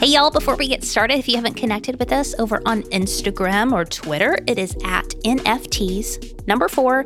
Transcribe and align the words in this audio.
Hey, 0.00 0.08
y'all, 0.08 0.30
before 0.30 0.54
we 0.54 0.68
get 0.68 0.84
started, 0.84 1.18
if 1.18 1.28
you 1.28 1.34
haven't 1.34 1.54
connected 1.54 1.98
with 1.98 2.12
us 2.12 2.36
over 2.38 2.62
on 2.66 2.84
Instagram 2.84 3.72
or 3.72 3.84
Twitter, 3.84 4.38
it 4.46 4.56
is 4.56 4.76
at 4.84 5.08
NFTs, 5.24 6.46
number 6.46 6.68
four, 6.68 7.02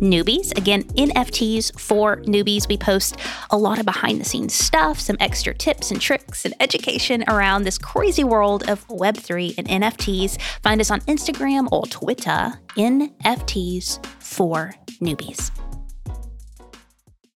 newbies. 0.00 0.56
Again, 0.56 0.84
NFTs 0.94 1.78
for 1.78 2.18
newbies. 2.18 2.68
We 2.68 2.76
post 2.76 3.16
a 3.50 3.58
lot 3.58 3.80
of 3.80 3.84
behind 3.84 4.20
the 4.20 4.24
scenes 4.24 4.54
stuff, 4.54 5.00
some 5.00 5.16
extra 5.18 5.52
tips 5.54 5.90
and 5.90 6.00
tricks 6.00 6.44
and 6.44 6.54
education 6.60 7.24
around 7.26 7.64
this 7.64 7.78
crazy 7.78 8.22
world 8.22 8.68
of 8.68 8.86
Web3 8.86 9.58
and 9.58 9.68
NFTs. 9.68 10.40
Find 10.62 10.80
us 10.80 10.92
on 10.92 11.00
Instagram 11.02 11.68
or 11.72 11.84
Twitter, 11.86 12.52
NFTs 12.76 14.04
for 14.22 14.72
newbies. 15.00 15.50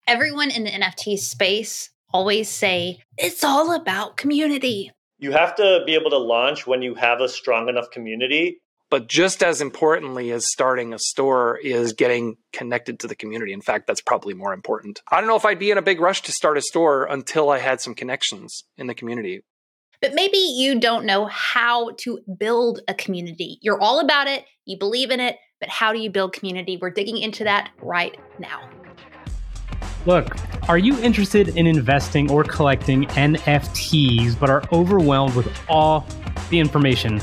Everyone 0.05 0.51
in 0.51 0.65
the 0.65 0.71
NFT 0.71 1.17
space 1.17 1.91
always 2.13 2.49
say 2.49 3.03
it's 3.17 3.43
all 3.43 3.73
about 3.73 4.17
community. 4.17 4.91
You 5.19 5.31
have 5.31 5.55
to 5.55 5.83
be 5.85 5.93
able 5.93 6.09
to 6.11 6.17
launch 6.17 6.65
when 6.65 6.81
you 6.81 6.95
have 6.95 7.21
a 7.21 7.29
strong 7.29 7.69
enough 7.69 7.91
community 7.91 8.61
but 8.91 9.07
just 9.07 9.41
as 9.41 9.61
importantly 9.61 10.31
as 10.31 10.45
starting 10.51 10.93
a 10.93 10.99
store 10.99 11.57
is 11.63 11.93
getting 11.93 12.35
connected 12.51 12.99
to 12.99 13.07
the 13.07 13.15
community. 13.15 13.53
In 13.53 13.61
fact, 13.61 13.87
that's 13.87 14.01
probably 14.01 14.33
more 14.33 14.53
important. 14.53 15.01
I 15.09 15.19
don't 15.19 15.29
know 15.29 15.37
if 15.37 15.45
I'd 15.45 15.57
be 15.57 15.71
in 15.71 15.77
a 15.77 15.81
big 15.81 16.01
rush 16.01 16.21
to 16.23 16.33
start 16.33 16.57
a 16.57 16.61
store 16.61 17.05
until 17.05 17.49
I 17.49 17.59
had 17.59 17.79
some 17.79 17.95
connections 17.95 18.65
in 18.77 18.87
the 18.87 18.93
community. 18.93 19.43
But 20.01 20.13
maybe 20.13 20.37
you 20.37 20.77
don't 20.79 21.05
know 21.05 21.25
how 21.27 21.91
to 21.99 22.19
build 22.37 22.81
a 22.87 22.93
community. 22.93 23.59
You're 23.61 23.79
all 23.79 24.01
about 24.01 24.27
it, 24.27 24.43
you 24.65 24.77
believe 24.77 25.09
in 25.09 25.21
it, 25.21 25.37
but 25.61 25.69
how 25.69 25.93
do 25.93 25.99
you 25.99 26.09
build 26.09 26.33
community? 26.33 26.77
We're 26.79 26.89
digging 26.89 27.17
into 27.17 27.45
that 27.45 27.71
right 27.81 28.17
now. 28.39 28.69
Look, 30.07 30.35
are 30.67 30.79
you 30.79 30.97
interested 30.99 31.49
in 31.49 31.67
investing 31.67 32.31
or 32.31 32.43
collecting 32.43 33.05
NFTs 33.05 34.39
but 34.39 34.49
are 34.49 34.63
overwhelmed 34.71 35.35
with 35.35 35.47
all 35.69 36.07
the 36.49 36.59
information? 36.59 37.19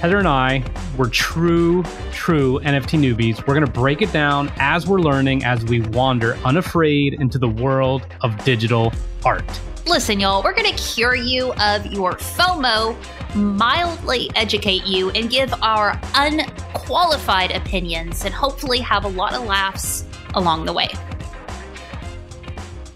Heather 0.00 0.18
and 0.18 0.28
I, 0.28 0.64
we're 0.96 1.08
true, 1.08 1.82
true 2.12 2.60
NFT 2.60 2.98
newbies. 2.98 3.44
We're 3.46 3.54
going 3.54 3.66
to 3.66 3.72
break 3.72 4.02
it 4.02 4.12
down 4.12 4.52
as 4.58 4.86
we're 4.86 5.00
learning 5.00 5.44
as 5.44 5.64
we 5.64 5.80
wander 5.80 6.34
unafraid 6.44 7.14
into 7.14 7.38
the 7.38 7.48
world 7.48 8.06
of 8.20 8.36
digital 8.44 8.92
art. 9.24 9.44
Listen, 9.86 10.20
y'all, 10.20 10.44
we're 10.44 10.54
going 10.54 10.72
to 10.72 10.82
cure 10.94 11.16
you 11.16 11.52
of 11.54 11.86
your 11.86 12.12
FOMO, 12.12 12.96
mildly 13.34 14.30
educate 14.36 14.86
you, 14.86 15.10
and 15.10 15.28
give 15.28 15.52
our 15.60 16.00
unqualified 16.14 17.50
opinions, 17.50 18.24
and 18.24 18.32
hopefully 18.32 18.78
have 18.78 19.04
a 19.04 19.08
lot 19.08 19.34
of 19.34 19.44
laughs 19.44 20.04
along 20.34 20.66
the 20.66 20.72
way. 20.72 20.88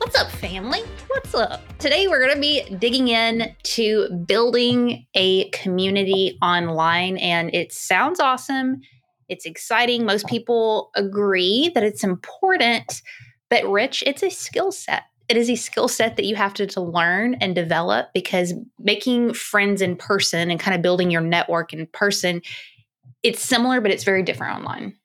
What's 0.07 0.21
up, 0.21 0.31
family? 0.31 0.83
What's 1.09 1.35
up? 1.35 1.79
Today, 1.79 2.07
we're 2.07 2.21
going 2.21 2.37
to 2.37 2.41
be 2.41 2.63
digging 2.77 3.09
in 3.09 3.53
to 3.65 4.09
building 4.25 5.05
a 5.15 5.51
community 5.51 6.39
online, 6.41 7.17
and 7.17 7.53
it 7.53 7.73
sounds 7.73 8.21
awesome. 8.21 8.83
It's 9.29 9.45
exciting. 9.45 10.07
Most 10.07 10.29
people 10.29 10.93
agree 10.95 11.73
that 11.75 11.83
it's 11.83 12.05
important, 12.05 13.03
but 13.51 13.69
Rich, 13.69 14.05
it's 14.07 14.23
a 14.23 14.31
skill 14.31 14.71
set. 14.71 15.03
It 15.29 15.37
is 15.37 15.51
a 15.51 15.57
skill 15.57 15.89
set 15.89 16.15
that 16.15 16.25
you 16.25 16.37
have 16.37 16.55
to, 16.55 16.69
to 16.69 16.81
learn 16.81 17.35
and 17.41 17.53
develop 17.53 18.11
because 18.15 18.55
making 18.79 19.35
friends 19.35 19.83
in 19.83 19.97
person 19.97 20.53
and 20.53 20.61
kind 20.61 20.77
of 20.77 20.83
building 20.83 21.11
your 21.11 21.21
network 21.21 21.73
in 21.73 21.85
person, 21.89 22.43
it's 23.25 23.43
similar, 23.43 23.81
but 23.81 23.91
it's 23.91 24.05
very 24.05 24.23
different 24.23 24.57
online. 24.57 24.97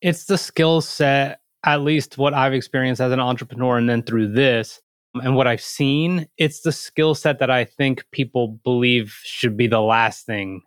It's 0.00 0.24
the 0.24 0.38
skill 0.38 0.80
set 0.80 1.39
at 1.64 1.82
least 1.82 2.18
what 2.18 2.34
I've 2.34 2.54
experienced 2.54 3.00
as 3.00 3.12
an 3.12 3.20
entrepreneur 3.20 3.76
and 3.76 3.88
then 3.88 4.02
through 4.02 4.32
this 4.32 4.80
and 5.14 5.34
what 5.34 5.46
I've 5.46 5.60
seen, 5.60 6.26
it's 6.36 6.60
the 6.60 6.72
skill 6.72 7.14
set 7.14 7.38
that 7.40 7.50
I 7.50 7.64
think 7.64 8.04
people 8.12 8.58
believe 8.64 9.18
should 9.24 9.56
be 9.56 9.66
the 9.66 9.80
last 9.80 10.24
thing 10.24 10.62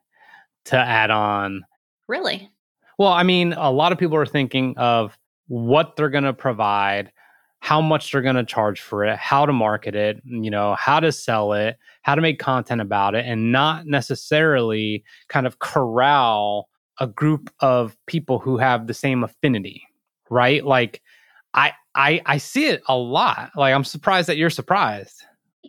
to 0.66 0.78
add 0.78 1.12
on. 1.12 1.64
Really? 2.08 2.50
Well, 2.98 3.14
I 3.14 3.24
mean, 3.24 3.54
a 3.54 3.72
lot 3.72 3.92
of 3.92 3.98
people 3.98 4.18
are 4.18 4.26
thinking 4.26 4.76
of 4.78 5.18
what 5.48 5.96
they're 5.96 6.10
going 6.10 6.26
to 6.26 6.34
provide, 6.34 7.12
how 7.60 7.82
much 7.82 8.12
they're 8.12 8.22
going 8.22 8.36
to 8.36 8.44
charge 8.44 8.82
for 8.82 9.06
it, 9.06 9.18
how 9.18 9.46
to 9.46 9.54
market 9.54 9.96
it, 9.96 10.26
mm, 10.28 10.44
you 10.44 10.52
know, 10.52 10.76
how 10.76 11.00
to 11.00 11.12
sell 11.12 11.54
it, 11.54 11.78
how 12.02 12.14
to 12.16 12.22
make 12.22 12.40
content 12.40 12.82
about 12.82 13.16
it, 13.16 13.26
and 13.26 13.52
not 13.52 13.86
necessarily 13.88 15.04
kind 15.30 15.48
of 15.48 15.60
corral 15.60 16.70
a 17.00 17.08
group 17.08 17.50
of 17.60 17.98
people 18.06 18.38
who 18.38 18.58
have 18.58 18.86
the 18.86 18.94
same 18.94 19.24
affinity 19.24 19.84
right? 20.30 20.64
Like 20.66 21.02
I 21.54 21.74
I 21.96 22.22
I 22.26 22.38
see 22.38 22.68
it 22.68 22.82
a 22.88 22.98
lot. 22.98 23.52
Like 23.56 23.74
I'm 23.74 23.84
surprised 23.84 24.30
that 24.30 24.38
you're 24.38 24.50
surprised. 24.50 25.24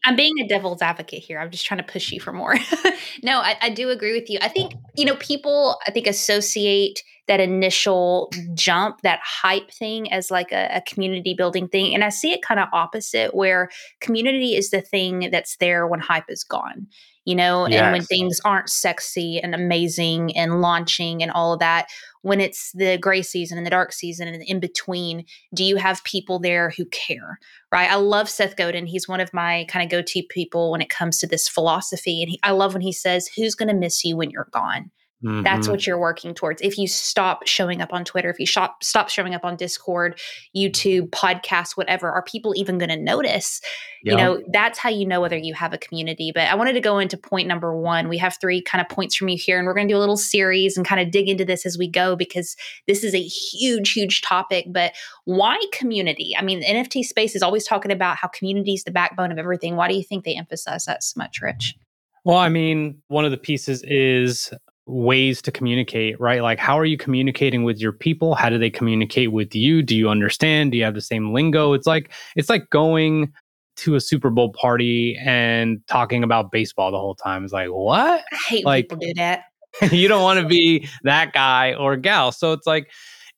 I'm 0.04 0.16
being 0.16 0.38
a 0.41 0.48
devil's 0.48 0.82
advocate 0.82 1.22
here. 1.22 1.38
I'm 1.38 1.50
just 1.50 1.65
trying 1.65 1.78
to 1.78 1.84
push 1.84 2.10
you 2.12 2.20
for 2.20 2.32
more. 2.32 2.56
no, 3.22 3.41
I, 3.41 3.56
I, 3.62 3.70
do 3.70 3.91
agree 3.91 4.12
with 4.12 4.28
you. 4.28 4.38
I 4.43 4.48
think, 4.48 4.75
you 4.97 5.04
know, 5.04 5.16
people, 5.16 5.78
I 5.87 5.93
think, 5.93 6.06
associate 6.06 7.03
that 7.26 7.41
initial 7.41 8.31
jump, 8.53 9.00
that 9.03 9.20
hype 9.22 9.70
thing 9.70 10.12
as 10.12 10.31
like 10.31 10.53
a, 10.53 10.69
a 10.76 10.82
community 10.82 11.32
building 11.32 11.69
thing. 11.69 11.94
And 11.94 12.04
I 12.04 12.10
see 12.10 12.32
it 12.32 12.43
kind 12.43 12.60
of 12.60 12.69
opposite, 12.72 13.34
where 13.34 13.70
community 14.00 14.56
is 14.56 14.70
the 14.70 14.82
thing 14.82 15.31
that's 15.31 15.56
there 15.56 15.87
when 15.87 16.00
hype 16.00 16.28
is 16.28 16.44
gone 16.44 16.87
you 17.24 17.34
know, 17.34 17.66
yes. 17.66 17.80
and 17.80 17.92
when 17.92 18.02
things 18.02 18.40
aren't 18.44 18.68
sexy 18.68 19.40
and 19.40 19.54
amazing 19.54 20.36
and 20.36 20.60
launching 20.60 21.22
and 21.22 21.32
all 21.32 21.52
of 21.54 21.60
that, 21.60 21.88
when 22.22 22.40
it's 22.40 22.72
the 22.72 22.98
gray 22.98 23.22
season 23.22 23.58
and 23.58 23.66
the 23.66 23.70
dark 23.70 23.92
season 23.92 24.28
and 24.28 24.42
in 24.42 24.60
between, 24.60 25.24
do 25.54 25.64
you 25.64 25.76
have 25.76 26.04
people 26.04 26.38
there 26.38 26.70
who 26.70 26.84
care? 26.86 27.38
Right. 27.72 27.90
I 27.90 27.96
love 27.96 28.28
Seth 28.28 28.56
Godin. 28.56 28.86
He's 28.86 29.08
one 29.08 29.20
of 29.20 29.32
my 29.34 29.66
kind 29.68 29.84
of 29.84 29.90
go 29.90 30.02
to 30.02 30.22
people 30.30 30.70
when 30.70 30.80
it 30.80 30.88
comes 30.88 31.18
to 31.18 31.26
this 31.26 31.48
philosophy. 31.48 32.22
And 32.22 32.30
he, 32.30 32.40
I 32.42 32.52
love 32.52 32.72
when 32.72 32.82
he 32.82 32.92
says, 32.92 33.28
Who's 33.28 33.54
going 33.54 33.68
to 33.68 33.74
miss 33.74 34.04
you 34.04 34.16
when 34.16 34.30
you're 34.30 34.48
gone? 34.52 34.90
Mm-hmm. 35.24 35.42
That's 35.42 35.68
what 35.68 35.86
you're 35.86 35.98
working 35.98 36.34
towards. 36.34 36.60
If 36.60 36.76
you 36.76 36.86
stop 36.86 37.46
showing 37.46 37.80
up 37.80 37.92
on 37.92 38.04
Twitter, 38.04 38.28
if 38.28 38.38
you 38.38 38.46
shop, 38.46 38.84
stop 38.84 39.08
showing 39.08 39.34
up 39.34 39.44
on 39.44 39.56
Discord, 39.56 40.20
YouTube, 40.54 41.08
podcasts, 41.10 41.76
whatever, 41.76 42.10
are 42.10 42.22
people 42.22 42.52
even 42.56 42.76
going 42.76 42.90
to 42.90 42.96
notice? 42.96 43.62
Yeah. 44.02 44.12
You 44.12 44.18
know, 44.18 44.42
that's 44.52 44.78
how 44.78 44.90
you 44.90 45.06
know 45.06 45.22
whether 45.22 45.36
you 45.36 45.54
have 45.54 45.72
a 45.72 45.78
community. 45.78 46.30
But 46.34 46.48
I 46.48 46.54
wanted 46.56 46.74
to 46.74 46.80
go 46.80 46.98
into 46.98 47.16
point 47.16 47.48
number 47.48 47.74
one. 47.74 48.08
We 48.08 48.18
have 48.18 48.36
three 48.38 48.60
kind 48.60 48.84
of 48.84 48.94
points 48.94 49.16
from 49.16 49.28
you 49.28 49.38
here, 49.38 49.56
and 49.56 49.66
we're 49.66 49.72
going 49.72 49.88
to 49.88 49.94
do 49.94 49.96
a 49.96 50.00
little 50.00 50.18
series 50.18 50.76
and 50.76 50.86
kind 50.86 51.00
of 51.00 51.10
dig 51.10 51.28
into 51.28 51.46
this 51.46 51.64
as 51.64 51.78
we 51.78 51.88
go 51.88 52.16
because 52.16 52.54
this 52.86 53.02
is 53.02 53.14
a 53.14 53.22
huge, 53.22 53.92
huge 53.92 54.20
topic. 54.20 54.66
But 54.68 54.92
why 55.24 55.58
community? 55.72 56.34
I 56.38 56.42
mean, 56.42 56.60
the 56.60 56.66
NFT 56.66 57.02
space 57.04 57.34
is 57.34 57.42
always 57.42 57.66
talking 57.66 57.92
about 57.92 58.18
how 58.18 58.28
community 58.28 58.74
is 58.74 58.84
the 58.84 58.90
backbone 58.90 59.32
of 59.32 59.38
everything. 59.38 59.76
Why 59.76 59.88
do 59.88 59.94
you 59.94 60.04
think 60.04 60.24
they 60.24 60.36
emphasize 60.36 60.84
that 60.84 61.02
so 61.02 61.18
much, 61.18 61.40
Rich? 61.40 61.76
Well, 62.24 62.38
I 62.38 62.50
mean, 62.50 63.02
one 63.08 63.24
of 63.24 63.30
the 63.30 63.36
pieces 63.38 63.82
is 63.86 64.52
ways 64.86 65.40
to 65.42 65.50
communicate, 65.50 66.20
right? 66.20 66.42
Like, 66.42 66.58
how 66.58 66.78
are 66.78 66.84
you 66.84 66.96
communicating 66.96 67.64
with 67.64 67.80
your 67.80 67.92
people? 67.92 68.34
How 68.34 68.50
do 68.50 68.58
they 68.58 68.70
communicate 68.70 69.32
with 69.32 69.54
you? 69.54 69.82
Do 69.82 69.96
you 69.96 70.08
understand? 70.08 70.72
Do 70.72 70.78
you 70.78 70.84
have 70.84 70.94
the 70.94 71.00
same 71.00 71.32
lingo? 71.32 71.72
It's 71.72 71.86
like, 71.86 72.12
it's 72.36 72.50
like 72.50 72.68
going 72.70 73.32
to 73.76 73.94
a 73.94 74.00
Super 74.00 74.30
Bowl 74.30 74.52
party 74.52 75.18
and 75.24 75.80
talking 75.88 76.22
about 76.22 76.52
baseball 76.52 76.90
the 76.90 76.98
whole 76.98 77.14
time. 77.14 77.44
It's 77.44 77.52
like, 77.52 77.68
what? 77.68 78.24
I 78.30 78.36
hate 78.48 78.64
like, 78.64 78.84
people 78.84 78.98
do 78.98 79.14
that. 79.14 79.44
you 79.90 80.06
don't 80.06 80.22
want 80.22 80.40
to 80.40 80.46
be 80.46 80.88
that 81.02 81.32
guy 81.32 81.74
or 81.74 81.96
gal. 81.96 82.30
So 82.30 82.52
it's 82.52 82.66
like, 82.66 82.90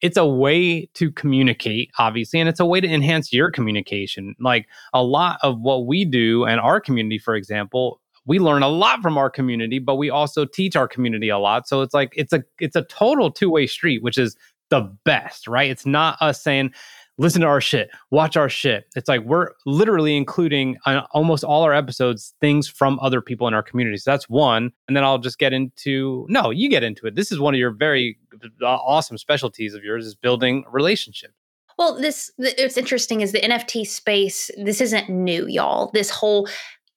it's 0.02 0.18
a 0.18 0.26
way 0.26 0.86
to 0.94 1.10
communicate, 1.10 1.90
obviously, 1.98 2.38
and 2.38 2.48
it's 2.48 2.60
a 2.60 2.66
way 2.66 2.80
to 2.80 2.88
enhance 2.88 3.32
your 3.32 3.50
communication. 3.50 4.34
Like 4.38 4.66
a 4.92 5.02
lot 5.02 5.38
of 5.42 5.58
what 5.60 5.86
we 5.86 6.04
do 6.04 6.44
and 6.44 6.60
our 6.60 6.80
community, 6.80 7.18
for 7.18 7.34
example, 7.34 8.00
we 8.26 8.38
learn 8.38 8.62
a 8.62 8.68
lot 8.68 9.00
from 9.00 9.16
our 9.16 9.30
community, 9.30 9.78
but 9.78 9.96
we 9.96 10.10
also 10.10 10.44
teach 10.44 10.76
our 10.76 10.88
community 10.88 11.28
a 11.28 11.38
lot. 11.38 11.68
So 11.68 11.82
it's 11.82 11.94
like 11.94 12.12
it's 12.16 12.32
a 12.32 12.42
it's 12.58 12.76
a 12.76 12.82
total 12.82 13.30
two-way 13.30 13.66
street, 13.66 14.02
which 14.02 14.18
is 14.18 14.36
the 14.68 14.92
best, 15.04 15.46
right? 15.46 15.70
It's 15.70 15.86
not 15.86 16.18
us 16.20 16.42
saying, 16.42 16.72
listen 17.18 17.40
to 17.42 17.46
our 17.46 17.60
shit, 17.60 17.88
watch 18.10 18.36
our 18.36 18.48
shit. 18.48 18.86
It's 18.96 19.08
like 19.08 19.22
we're 19.22 19.50
literally 19.64 20.16
including 20.16 20.76
on 20.86 20.98
almost 21.12 21.44
all 21.44 21.62
our 21.62 21.72
episodes 21.72 22.34
things 22.40 22.68
from 22.68 22.98
other 23.00 23.20
people 23.20 23.46
in 23.46 23.54
our 23.54 23.62
community. 23.62 23.96
So 23.96 24.10
that's 24.10 24.28
one. 24.28 24.72
And 24.88 24.96
then 24.96 25.04
I'll 25.04 25.18
just 25.18 25.38
get 25.38 25.52
into 25.52 26.26
no, 26.28 26.50
you 26.50 26.68
get 26.68 26.82
into 26.82 27.06
it. 27.06 27.14
This 27.14 27.30
is 27.30 27.38
one 27.38 27.54
of 27.54 27.60
your 27.60 27.70
very 27.70 28.18
uh, 28.60 28.66
awesome 28.66 29.18
specialties 29.18 29.74
of 29.74 29.84
yours 29.84 30.04
is 30.04 30.14
building 30.14 30.64
relationships. 30.70 31.34
Well, 31.78 32.00
this 32.00 32.30
it's 32.38 32.78
interesting 32.78 33.20
is 33.20 33.32
the 33.32 33.40
NFT 33.40 33.86
space. 33.86 34.50
This 34.56 34.80
isn't 34.80 35.10
new, 35.10 35.46
y'all. 35.46 35.90
This 35.92 36.08
whole 36.08 36.48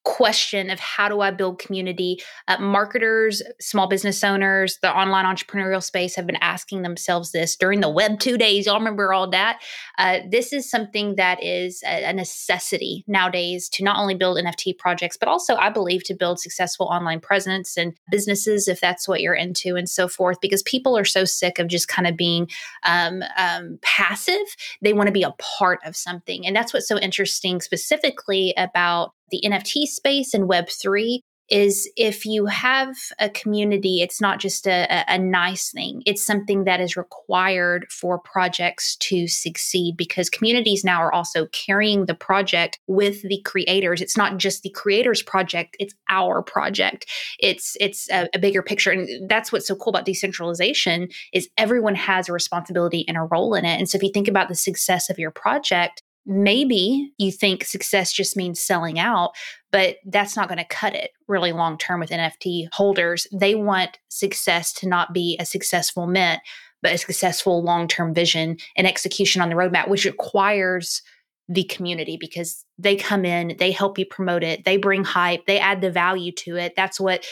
question 0.03 0.69
of 0.69 0.79
how 0.79 1.09
do 1.09 1.21
I 1.21 1.31
build 1.31 1.59
community. 1.59 2.19
Uh, 2.47 2.57
marketers, 2.59 3.41
small 3.59 3.87
business 3.87 4.23
owners, 4.23 4.79
the 4.81 4.91
online 4.91 5.25
entrepreneurial 5.25 5.83
space 5.83 6.15
have 6.15 6.25
been 6.25 6.37
asking 6.41 6.81
themselves 6.81 7.31
this 7.31 7.55
during 7.55 7.81
the 7.81 7.89
Web 7.89 8.19
2 8.19 8.37
days. 8.37 8.65
Y'all 8.65 8.77
remember 8.77 9.13
all 9.13 9.29
that? 9.29 9.61
Uh, 9.97 10.19
this 10.29 10.53
is 10.53 10.69
something 10.69 11.15
that 11.15 11.43
is 11.43 11.83
a, 11.85 12.05
a, 12.05 12.13
necessity 12.13 13.03
nowadays 13.07 13.69
to 13.69 13.83
not 13.83 13.97
only 13.97 14.15
build 14.15 14.37
NFT 14.37 14.77
projects, 14.77 15.17
but 15.17 15.29
also, 15.29 15.55
I 15.55 15.69
believe, 15.69 16.03
to 16.05 16.13
build 16.13 16.39
successful 16.39 16.87
online 16.87 17.19
presence 17.19 17.77
and 17.77 17.93
businesses 18.09 18.67
if 18.67 18.79
that's 18.79 19.07
what 19.07 19.21
you're 19.21 19.33
into 19.33 19.75
and 19.75 19.89
so 19.89 20.07
forth, 20.07 20.39
because 20.41 20.63
people 20.63 20.97
are 20.97 21.05
so 21.05 21.25
sick 21.25 21.59
of 21.59 21.67
just 21.67 21.87
kind 21.87 22.07
of 22.07 22.17
being 22.17 22.49
um, 22.83 23.23
um, 23.37 23.79
passive. 23.81 24.35
They 24.81 24.93
want 24.93 25.07
to 25.07 25.13
be 25.13 25.23
a 25.23 25.35
part 25.37 25.79
of 25.85 25.95
something. 25.95 26.45
And 26.45 26.55
that's 26.55 26.73
what's 26.73 26.87
so 26.87 26.97
interesting 26.97 27.61
specifically 27.61 28.53
about 28.57 29.13
the 29.29 29.41
NFT 29.45 29.85
space 29.85 30.33
and 30.33 30.49
Web3 30.49 31.19
is 31.49 31.89
if 31.95 32.25
you 32.25 32.45
have 32.45 32.95
a 33.19 33.29
community, 33.29 34.01
it's 34.01 34.21
not 34.21 34.39
just 34.39 34.67
a, 34.67 35.03
a, 35.07 35.17
nice 35.17 35.71
thing, 35.71 36.01
it's 36.05 36.25
something 36.25 36.63
that 36.63 36.79
is 36.79 36.95
required 36.95 37.85
for 37.91 38.19
projects 38.19 38.95
to 38.97 39.27
succeed 39.27 39.97
because 39.97 40.29
communities 40.29 40.83
now 40.83 41.01
are 41.01 41.13
also 41.13 41.47
carrying 41.47 42.05
the 42.05 42.15
project 42.15 42.79
with 42.87 43.21
the 43.23 43.41
creators. 43.45 44.01
It's 44.01 44.17
not 44.17 44.37
just 44.37 44.63
the 44.63 44.69
creators' 44.69 45.21
project, 45.21 45.75
it's 45.79 45.93
our 46.09 46.41
project. 46.41 47.05
It's 47.39 47.75
it's 47.79 48.09
a, 48.11 48.27
a 48.33 48.39
bigger 48.39 48.61
picture. 48.61 48.91
And 48.91 49.29
that's 49.29 49.51
what's 49.51 49.67
so 49.67 49.75
cool 49.75 49.91
about 49.91 50.05
decentralization 50.05 51.09
is 51.33 51.49
everyone 51.57 51.95
has 51.95 52.29
a 52.29 52.33
responsibility 52.33 53.05
and 53.07 53.17
a 53.17 53.21
role 53.21 53.55
in 53.55 53.65
it. 53.65 53.77
And 53.77 53.89
so 53.89 53.97
if 53.97 54.03
you 54.03 54.11
think 54.13 54.27
about 54.27 54.49
the 54.49 54.55
success 54.55 55.09
of 55.09 55.19
your 55.19 55.31
project, 55.31 56.03
maybe 56.29 57.11
you 57.17 57.31
think 57.31 57.65
success 57.65 58.13
just 58.13 58.37
means 58.37 58.59
selling 58.59 58.99
out, 58.99 59.31
but 59.71 59.97
that's 60.05 60.35
not 60.35 60.47
going 60.47 60.59
to 60.59 60.65
cut 60.65 60.93
it 60.93 61.09
really 61.27 61.51
long 61.51 61.77
term 61.77 61.99
with 61.99 62.11
NFT 62.11 62.67
holders. 62.71 63.27
They 63.33 63.55
want 63.55 63.97
success 64.09 64.71
to 64.73 64.87
not 64.87 65.11
be 65.11 65.35
a 65.39 65.45
successful 65.45 66.05
mint, 66.05 66.39
but 66.83 66.93
a 66.93 66.97
successful 66.99 67.63
long 67.63 67.87
term 67.87 68.13
vision 68.13 68.57
and 68.77 68.85
execution 68.85 69.41
on 69.41 69.49
the 69.49 69.55
roadmap, 69.55 69.89
which 69.89 70.05
requires 70.05 71.01
the 71.49 71.63
community 71.63 72.15
because 72.19 72.63
they 72.77 72.95
come 72.95 73.25
in, 73.25 73.55
they 73.57 73.71
help 73.71 73.97
you 73.97 74.05
promote 74.05 74.43
it, 74.43 74.65
they 74.65 74.77
bring 74.77 75.03
hype, 75.03 75.47
they 75.47 75.59
add 75.59 75.81
the 75.81 75.89
value 75.89 76.31
to 76.31 76.55
it. 76.57 76.73
That's 76.75 76.99
what, 76.99 77.25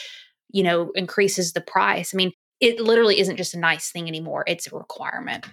you 0.49 0.63
know, 0.63 0.89
increases 0.95 1.53
the 1.53 1.61
price. 1.61 2.15
I 2.15 2.17
mean, 2.17 2.31
it 2.59 2.79
literally 2.79 3.19
isn't 3.19 3.37
just 3.37 3.53
a 3.53 3.59
nice 3.59 3.91
thing 3.91 4.07
anymore, 4.07 4.43
it's 4.47 4.65
a 4.65 4.75
requirement. 4.75 5.45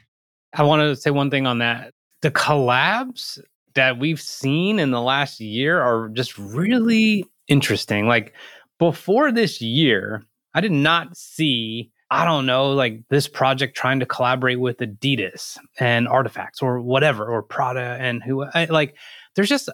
I 0.54 0.62
want 0.62 0.80
to 0.80 0.96
say 0.96 1.10
one 1.10 1.30
thing 1.30 1.46
on 1.46 1.58
that 1.58 1.92
the 2.24 2.30
collabs 2.30 3.38
that 3.74 3.98
we've 3.98 4.20
seen 4.20 4.78
in 4.78 4.90
the 4.90 5.00
last 5.00 5.40
year 5.40 5.78
are 5.78 6.08
just 6.08 6.38
really 6.38 7.22
interesting. 7.48 8.06
Like 8.08 8.32
before 8.78 9.30
this 9.30 9.60
year, 9.60 10.24
I 10.54 10.62
did 10.62 10.72
not 10.72 11.18
see, 11.18 11.90
I 12.10 12.24
don't 12.24 12.46
know, 12.46 12.70
like 12.70 13.02
this 13.10 13.28
project 13.28 13.76
trying 13.76 14.00
to 14.00 14.06
collaborate 14.06 14.58
with 14.58 14.78
Adidas 14.78 15.58
and 15.78 16.08
Artifacts 16.08 16.62
or 16.62 16.80
whatever, 16.80 17.26
or 17.26 17.42
Prada 17.42 17.98
and 18.00 18.22
who, 18.22 18.42
I, 18.42 18.64
like, 18.70 18.96
there's 19.36 19.50
just 19.50 19.68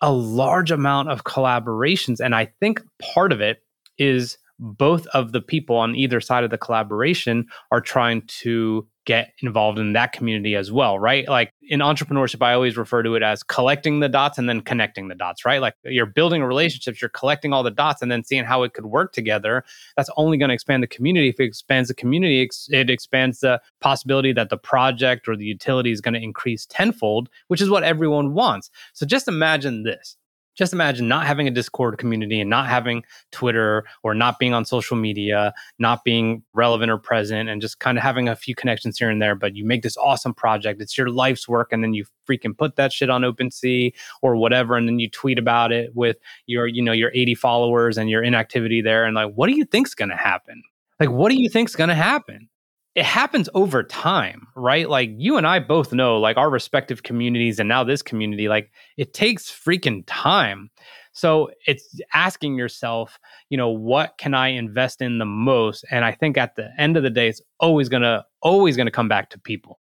a 0.00 0.10
large 0.10 0.72
amount 0.72 1.10
of 1.10 1.22
collaborations. 1.22 2.18
And 2.18 2.34
I 2.34 2.46
think 2.58 2.82
part 3.14 3.30
of 3.30 3.40
it 3.40 3.62
is 3.98 4.36
both 4.58 5.06
of 5.08 5.32
the 5.32 5.40
people 5.40 5.76
on 5.76 5.96
either 5.96 6.20
side 6.20 6.44
of 6.44 6.50
the 6.50 6.58
collaboration 6.58 7.46
are 7.70 7.80
trying 7.80 8.22
to 8.26 8.86
get 9.04 9.32
involved 9.40 9.78
in 9.78 9.92
that 9.92 10.12
community 10.12 10.56
as 10.56 10.72
well, 10.72 10.98
right? 10.98 11.28
Like 11.28 11.52
in 11.62 11.80
entrepreneurship, 11.80 12.42
I 12.42 12.54
always 12.54 12.76
refer 12.76 13.02
to 13.02 13.14
it 13.16 13.22
as 13.22 13.42
collecting 13.42 14.00
the 14.00 14.08
dots 14.08 14.38
and 14.38 14.48
then 14.48 14.62
connecting 14.62 15.08
the 15.08 15.14
dots, 15.14 15.44
right? 15.44 15.60
Like 15.60 15.74
you're 15.84 16.06
building 16.06 16.42
relationships, 16.42 17.02
you're 17.02 17.10
collecting 17.10 17.52
all 17.52 17.62
the 17.62 17.70
dots 17.70 18.00
and 18.00 18.10
then 18.10 18.24
seeing 18.24 18.44
how 18.44 18.62
it 18.62 18.72
could 18.72 18.86
work 18.86 19.12
together. 19.12 19.64
That's 19.96 20.08
only 20.16 20.38
going 20.38 20.48
to 20.48 20.54
expand 20.54 20.82
the 20.82 20.86
community. 20.86 21.28
If 21.28 21.38
it 21.38 21.44
expands 21.44 21.88
the 21.88 21.94
community, 21.94 22.48
it 22.70 22.88
expands 22.88 23.40
the 23.40 23.60
possibility 23.80 24.32
that 24.32 24.48
the 24.48 24.56
project 24.56 25.28
or 25.28 25.36
the 25.36 25.44
utility 25.44 25.92
is 25.92 26.00
going 26.00 26.14
to 26.14 26.22
increase 26.22 26.64
tenfold, 26.64 27.28
which 27.48 27.60
is 27.60 27.68
what 27.68 27.82
everyone 27.82 28.32
wants. 28.32 28.70
So 28.94 29.04
just 29.04 29.28
imagine 29.28 29.82
this 29.82 30.16
just 30.54 30.72
imagine 30.72 31.08
not 31.08 31.26
having 31.26 31.48
a 31.48 31.50
Discord 31.50 31.98
community 31.98 32.40
and 32.40 32.48
not 32.48 32.68
having 32.68 33.04
Twitter 33.32 33.84
or 34.02 34.14
not 34.14 34.38
being 34.38 34.54
on 34.54 34.64
social 34.64 34.96
media, 34.96 35.52
not 35.78 36.04
being 36.04 36.42
relevant 36.52 36.90
or 36.90 36.98
present, 36.98 37.48
and 37.48 37.60
just 37.60 37.80
kind 37.80 37.98
of 37.98 38.02
having 38.02 38.28
a 38.28 38.36
few 38.36 38.54
connections 38.54 38.98
here 38.98 39.10
and 39.10 39.20
there. 39.20 39.34
But 39.34 39.56
you 39.56 39.64
make 39.64 39.82
this 39.82 39.96
awesome 39.96 40.34
project, 40.34 40.80
it's 40.80 40.96
your 40.96 41.10
life's 41.10 41.48
work, 41.48 41.72
and 41.72 41.82
then 41.82 41.94
you 41.94 42.04
freaking 42.28 42.56
put 42.56 42.76
that 42.76 42.92
shit 42.92 43.10
on 43.10 43.22
OpenSea 43.22 43.92
or 44.22 44.36
whatever, 44.36 44.76
and 44.76 44.88
then 44.88 44.98
you 44.98 45.10
tweet 45.10 45.38
about 45.38 45.72
it 45.72 45.94
with 45.94 46.16
your, 46.46 46.66
you 46.66 46.82
know, 46.82 46.92
your 46.92 47.10
80 47.14 47.34
followers 47.34 47.98
and 47.98 48.08
your 48.08 48.22
inactivity 48.22 48.80
there. 48.80 49.04
And 49.04 49.14
like, 49.14 49.32
what 49.34 49.48
do 49.48 49.56
you 49.56 49.64
think's 49.64 49.94
gonna 49.94 50.16
happen? 50.16 50.62
Like, 51.00 51.10
what 51.10 51.30
do 51.30 51.40
you 51.40 51.48
think's 51.48 51.74
gonna 51.74 51.94
happen? 51.94 52.48
It 52.94 53.04
happens 53.04 53.48
over 53.54 53.82
time, 53.82 54.46
right? 54.54 54.88
Like 54.88 55.10
you 55.16 55.36
and 55.36 55.46
I 55.46 55.58
both 55.58 55.92
know, 55.92 56.18
like 56.18 56.36
our 56.36 56.48
respective 56.48 57.02
communities 57.02 57.58
and 57.58 57.68
now 57.68 57.82
this 57.82 58.02
community, 58.02 58.48
like 58.48 58.70
it 58.96 59.12
takes 59.12 59.50
freaking 59.50 60.04
time. 60.06 60.70
So 61.12 61.50
it's 61.66 62.00
asking 62.12 62.56
yourself, 62.56 63.18
you 63.48 63.56
know, 63.56 63.68
what 63.68 64.18
can 64.18 64.34
I 64.34 64.48
invest 64.48 65.00
in 65.00 65.18
the 65.18 65.24
most? 65.24 65.84
And 65.90 66.04
I 66.04 66.12
think 66.12 66.36
at 66.36 66.56
the 66.56 66.70
end 66.78 66.96
of 66.96 67.02
the 67.02 67.10
day, 67.10 67.28
it's 67.28 67.42
always 67.60 67.88
gonna, 67.88 68.24
always 68.42 68.76
gonna 68.76 68.90
come 68.90 69.08
back 69.08 69.30
to 69.30 69.38
people. 69.38 69.78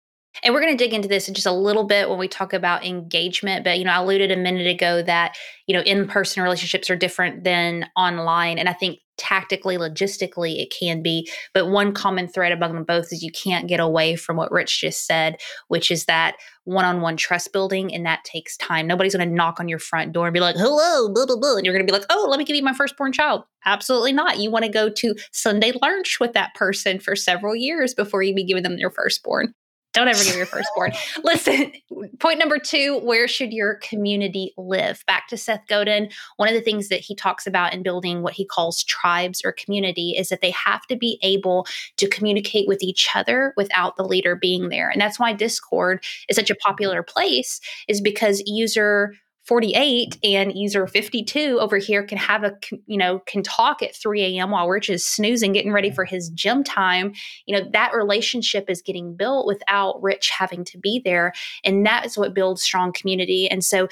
And 0.44 0.54
we're 0.54 0.62
going 0.62 0.78
to 0.78 0.82
dig 0.82 0.94
into 0.94 1.08
this 1.08 1.28
in 1.28 1.34
just 1.34 1.48
a 1.48 1.52
little 1.52 1.84
bit 1.84 2.10
when 2.10 2.20
we 2.20 2.28
talk 2.28 2.54
about 2.54 2.86
engagement. 2.86 3.64
But, 3.64 3.80
you 3.80 3.84
know, 3.84 3.92
I 3.92 3.98
alluded 3.98 4.32
a 4.32 4.38
minute 4.38 4.68
ago 4.68 5.02
that, 5.02 5.36
you 5.68 5.76
know, 5.76 5.82
in 5.82 6.08
person 6.08 6.44
relationships 6.44 6.90
are 6.90 6.96
different 6.96 7.44
than 7.44 7.90
online. 7.98 8.58
And 8.58 8.70
I 8.70 8.74
think 8.74 9.00
tactically, 9.20 9.78
logistically, 9.78 10.62
it 10.62 10.74
can 10.78 11.04
be. 11.04 11.30
But 11.54 11.68
one 11.68 11.94
common 11.94 12.28
thread 12.28 12.52
among 12.52 12.74
them 12.74 12.84
both 12.84 13.14
is 13.14 13.22
you 13.22 13.32
can't 13.32 13.68
get 13.68 13.80
away 13.80 14.16
from 14.16 14.38
what 14.38 14.52
Rich 14.52 14.82
just 14.82 15.06
said, 15.06 15.38
which 15.68 15.92
is 15.92 16.06
that 16.06 16.38
one 16.64 16.86
on 16.86 17.02
one 17.02 17.18
trust 17.18 17.54
building. 17.54 17.94
And 17.94 18.06
that 18.06 18.24
takes 18.24 18.58
time. 18.58 18.88
Nobody's 18.88 19.16
going 19.16 19.28
to 19.28 19.36
knock 19.36 19.60
on 19.60 19.68
your 19.68 19.80
front 19.80 20.14
door 20.14 20.28
and 20.28 20.34
be 20.34 20.40
like, 20.40 20.56
hello, 20.56 21.14
blah, 21.14 21.26
blah, 21.26 21.38
blah. 21.38 21.58
And 21.58 21.66
you're 21.66 21.74
going 21.74 21.86
to 21.86 21.92
be 21.92 21.98
like, 21.98 22.08
oh, 22.10 22.28
let 22.30 22.40
me 22.40 22.46
give 22.46 22.56
you 22.56 22.64
my 22.64 22.74
firstborn 22.74 23.12
child. 23.12 23.44
Absolutely 23.66 24.14
not. 24.14 24.40
You 24.40 24.50
want 24.50 24.66
to 24.66 24.72
go 24.72 24.90
to 24.90 25.16
Sunday 25.32 25.74
lunch 25.82 26.20
with 26.20 26.34
that 26.34 26.56
person 26.56 27.00
for 27.00 27.16
several 27.16 27.56
years 27.56 27.94
before 27.94 28.24
you 28.24 28.34
be 28.34 28.46
giving 28.46 28.64
them 28.64 28.78
your 28.78 28.92
firstborn. 28.92 29.54
Don't 29.94 30.08
ever 30.08 30.24
give 30.24 30.36
your 30.36 30.46
firstborn. 30.46 30.92
Listen, 31.24 31.72
point 32.20 32.40
number 32.40 32.60
two 32.60 33.00
where 33.00 33.28
should 33.28 33.52
your 33.52 33.76
community 33.76 34.54
live? 34.58 35.04
Back 35.08 35.28
to 35.30 35.38
Seth 35.38 35.64
Godin. 35.68 36.10
One 36.38 36.48
of 36.48 36.56
the 36.56 36.62
things 36.62 36.90
that 36.90 37.00
he 37.00 37.16
talks 37.16 37.48
about 37.48 37.74
in 37.74 37.84
building 37.84 38.22
what 38.22 38.34
he 38.34 38.46
calls 38.46 38.84
tribes 38.84 39.42
or 39.44 39.52
community 39.52 40.16
is 40.18 40.30
that 40.30 40.42
they 40.42 40.52
have 40.52 40.86
to 40.88 40.96
be 40.96 41.20
able 41.22 41.66
to 41.98 42.08
communicate 42.08 42.68
with 42.68 42.84
each 42.84 43.10
other 43.16 43.54
without 43.58 43.98
the 43.98 44.06
leader 44.06 44.36
being 44.36 44.70
there. 44.70 44.90
And 44.90 45.02
that's 45.02 45.20
why 45.20 45.34
Discord 45.34 46.04
is 46.30 46.36
such 46.36 46.50
a 46.50 46.56
popular 46.56 47.04
place, 47.04 47.60
is 47.88 48.02
because 48.02 48.44
user 48.46 49.16
48 49.50 50.20
and 50.24 50.56
user 50.56 50.86
52 50.86 51.58
over 51.60 51.78
here 51.78 52.04
can 52.04 52.20
have 52.20 52.44
a 52.44 52.56
you 52.86 53.00
know 53.00 53.18
can 53.26 53.42
talk 53.42 53.82
at 53.82 53.96
3 53.96 54.22
a.m 54.22 54.52
while 54.52 54.70
rich 54.70 54.92
is 54.92 55.04
snoozing 55.04 55.54
getting 55.54 55.74
ready 55.74 55.90
for 55.90 56.06
his 56.06 56.30
gym 56.30 56.64
time. 56.64 57.14
You 57.48 57.58
know 57.58 57.68
that 57.74 57.96
relationship 57.96 58.70
is 58.70 58.84
getting 58.84 59.16
built 59.16 59.48
without 59.48 60.00
rich 60.04 60.30
having 60.30 60.64
to 60.66 60.78
be 60.78 61.02
there 61.04 61.34
and 61.64 61.84
that 61.88 62.06
is 62.06 62.16
what 62.16 62.36
builds 62.36 62.62
strong 62.62 62.94
community. 62.94 63.50
And 63.50 63.66
so 63.66 63.88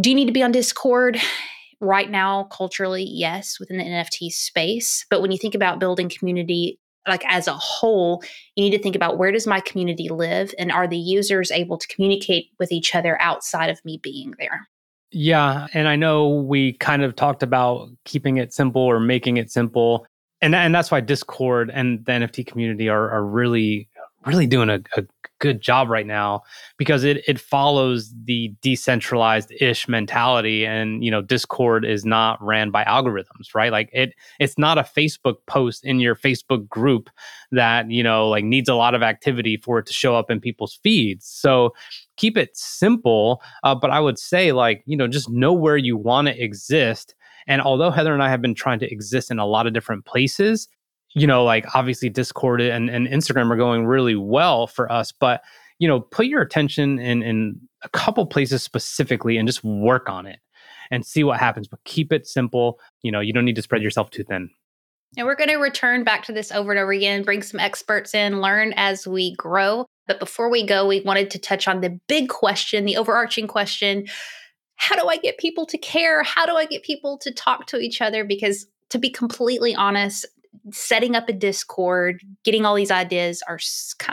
do 0.00 0.10
you 0.10 0.16
need 0.16 0.26
to 0.26 0.32
be 0.32 0.42
on 0.42 0.50
discord? 0.50 1.16
Right 1.80 2.10
now 2.10 2.48
culturally 2.50 3.06
yes 3.08 3.60
within 3.60 3.78
the 3.78 3.84
nft 3.84 4.32
space. 4.32 5.06
But 5.08 5.22
when 5.22 5.30
you 5.30 5.38
think 5.38 5.54
about 5.54 5.78
building 5.78 6.08
community 6.08 6.80
like 7.06 7.24
as 7.24 7.46
a 7.46 7.54
whole 7.54 8.20
you 8.56 8.64
need 8.64 8.76
to 8.76 8.82
think 8.82 8.96
about 8.96 9.16
where 9.16 9.30
does 9.30 9.46
my 9.46 9.60
community 9.60 10.08
live 10.08 10.52
and 10.58 10.72
are 10.72 10.88
the 10.88 10.98
users 10.98 11.52
able 11.52 11.78
to 11.78 11.86
communicate 11.86 12.46
with 12.58 12.72
each 12.72 12.96
other 12.96 13.16
outside 13.22 13.70
of 13.70 13.82
me 13.84 14.00
being 14.02 14.34
there 14.40 14.66
yeah, 15.10 15.66
and 15.72 15.88
I 15.88 15.96
know 15.96 16.28
we 16.28 16.74
kind 16.74 17.02
of 17.02 17.16
talked 17.16 17.42
about 17.42 17.88
keeping 18.04 18.36
it 18.36 18.52
simple 18.52 18.82
or 18.82 19.00
making 19.00 19.36
it 19.36 19.50
simple. 19.50 20.06
And 20.40 20.54
and 20.54 20.74
that's 20.74 20.90
why 20.90 21.00
Discord 21.00 21.70
and 21.72 22.04
the 22.04 22.12
NFT 22.12 22.46
community 22.46 22.88
are 22.88 23.10
are 23.10 23.24
really 23.24 23.88
really 24.26 24.46
doing 24.46 24.68
a, 24.68 24.80
a 24.96 25.04
good 25.38 25.60
job 25.60 25.88
right 25.88 26.06
now 26.06 26.42
because 26.76 27.04
it 27.04 27.22
it 27.28 27.38
follows 27.40 28.12
the 28.24 28.52
decentralized 28.60 29.52
ish 29.60 29.88
mentality 29.88 30.66
and 30.66 31.04
you 31.04 31.10
know 31.10 31.22
discord 31.22 31.84
is 31.84 32.04
not 32.04 32.42
ran 32.42 32.70
by 32.70 32.82
algorithms 32.84 33.54
right 33.54 33.70
like 33.70 33.88
it 33.92 34.12
it's 34.40 34.58
not 34.58 34.78
a 34.78 34.82
facebook 34.82 35.36
post 35.46 35.84
in 35.84 36.00
your 36.00 36.16
facebook 36.16 36.68
group 36.68 37.08
that 37.52 37.88
you 37.90 38.02
know 38.02 38.28
like 38.28 38.44
needs 38.44 38.68
a 38.68 38.74
lot 38.74 38.94
of 38.94 39.02
activity 39.02 39.56
for 39.56 39.78
it 39.78 39.86
to 39.86 39.92
show 39.92 40.16
up 40.16 40.30
in 40.30 40.40
people's 40.40 40.78
feeds 40.82 41.24
so 41.24 41.72
keep 42.18 42.36
it 42.36 42.50
simple 42.54 43.40
uh, 43.64 43.74
but 43.74 43.90
i 43.90 43.98
would 43.98 44.18
say 44.18 44.52
like 44.52 44.82
you 44.84 44.96
know 44.96 45.08
just 45.08 45.30
know 45.30 45.52
where 45.52 45.76
you 45.76 45.96
want 45.96 46.28
to 46.28 46.42
exist 46.42 47.14
and 47.46 47.62
although 47.62 47.90
heather 47.90 48.12
and 48.12 48.22
i 48.22 48.28
have 48.28 48.42
been 48.42 48.54
trying 48.54 48.78
to 48.78 48.90
exist 48.92 49.30
in 49.30 49.38
a 49.38 49.46
lot 49.46 49.66
of 49.66 49.72
different 49.72 50.04
places 50.04 50.68
you 51.14 51.26
know, 51.26 51.44
like 51.44 51.74
obviously 51.74 52.08
Discord 52.08 52.60
and, 52.60 52.90
and 52.90 53.06
Instagram 53.06 53.50
are 53.50 53.56
going 53.56 53.86
really 53.86 54.14
well 54.14 54.66
for 54.66 54.90
us, 54.90 55.12
but 55.12 55.42
you 55.78 55.86
know, 55.86 56.00
put 56.00 56.26
your 56.26 56.42
attention 56.42 56.98
in 56.98 57.22
in 57.22 57.60
a 57.82 57.88
couple 57.90 58.26
places 58.26 58.62
specifically 58.62 59.36
and 59.36 59.46
just 59.46 59.62
work 59.62 60.08
on 60.08 60.26
it 60.26 60.40
and 60.90 61.06
see 61.06 61.22
what 61.22 61.38
happens. 61.38 61.68
But 61.68 61.82
keep 61.84 62.12
it 62.12 62.26
simple. 62.26 62.80
You 63.02 63.12
know, 63.12 63.20
you 63.20 63.32
don't 63.32 63.44
need 63.44 63.56
to 63.56 63.62
spread 63.62 63.82
yourself 63.82 64.10
too 64.10 64.24
thin. 64.24 64.50
And 65.16 65.26
we're 65.26 65.36
going 65.36 65.48
to 65.48 65.56
return 65.56 66.04
back 66.04 66.24
to 66.24 66.32
this 66.32 66.52
over 66.52 66.70
and 66.70 66.78
over 66.78 66.92
again, 66.92 67.22
bring 67.22 67.42
some 67.42 67.60
experts 67.60 68.14
in, 68.14 68.40
learn 68.40 68.74
as 68.76 69.06
we 69.06 69.34
grow. 69.36 69.86
But 70.08 70.18
before 70.18 70.50
we 70.50 70.66
go, 70.66 70.86
we 70.86 71.02
wanted 71.02 71.30
to 71.30 71.38
touch 71.38 71.68
on 71.68 71.80
the 71.80 72.00
big 72.08 72.28
question, 72.28 72.84
the 72.84 72.96
overarching 72.96 73.46
question 73.46 74.06
how 74.78 74.94
do 74.94 75.08
I 75.08 75.16
get 75.16 75.38
people 75.38 75.66
to 75.66 75.76
care? 75.76 76.22
How 76.22 76.46
do 76.46 76.54
I 76.54 76.64
get 76.64 76.84
people 76.84 77.18
to 77.18 77.32
talk 77.32 77.66
to 77.66 77.78
each 77.78 78.00
other? 78.00 78.24
Because 78.24 78.66
to 78.90 78.98
be 78.98 79.10
completely 79.10 79.74
honest, 79.74 80.24
setting 80.70 81.16
up 81.16 81.28
a 81.28 81.32
Discord, 81.32 82.20
getting 82.44 82.64
all 82.64 82.76
these 82.76 82.92
ideas 82.92 83.42
are 83.48 83.58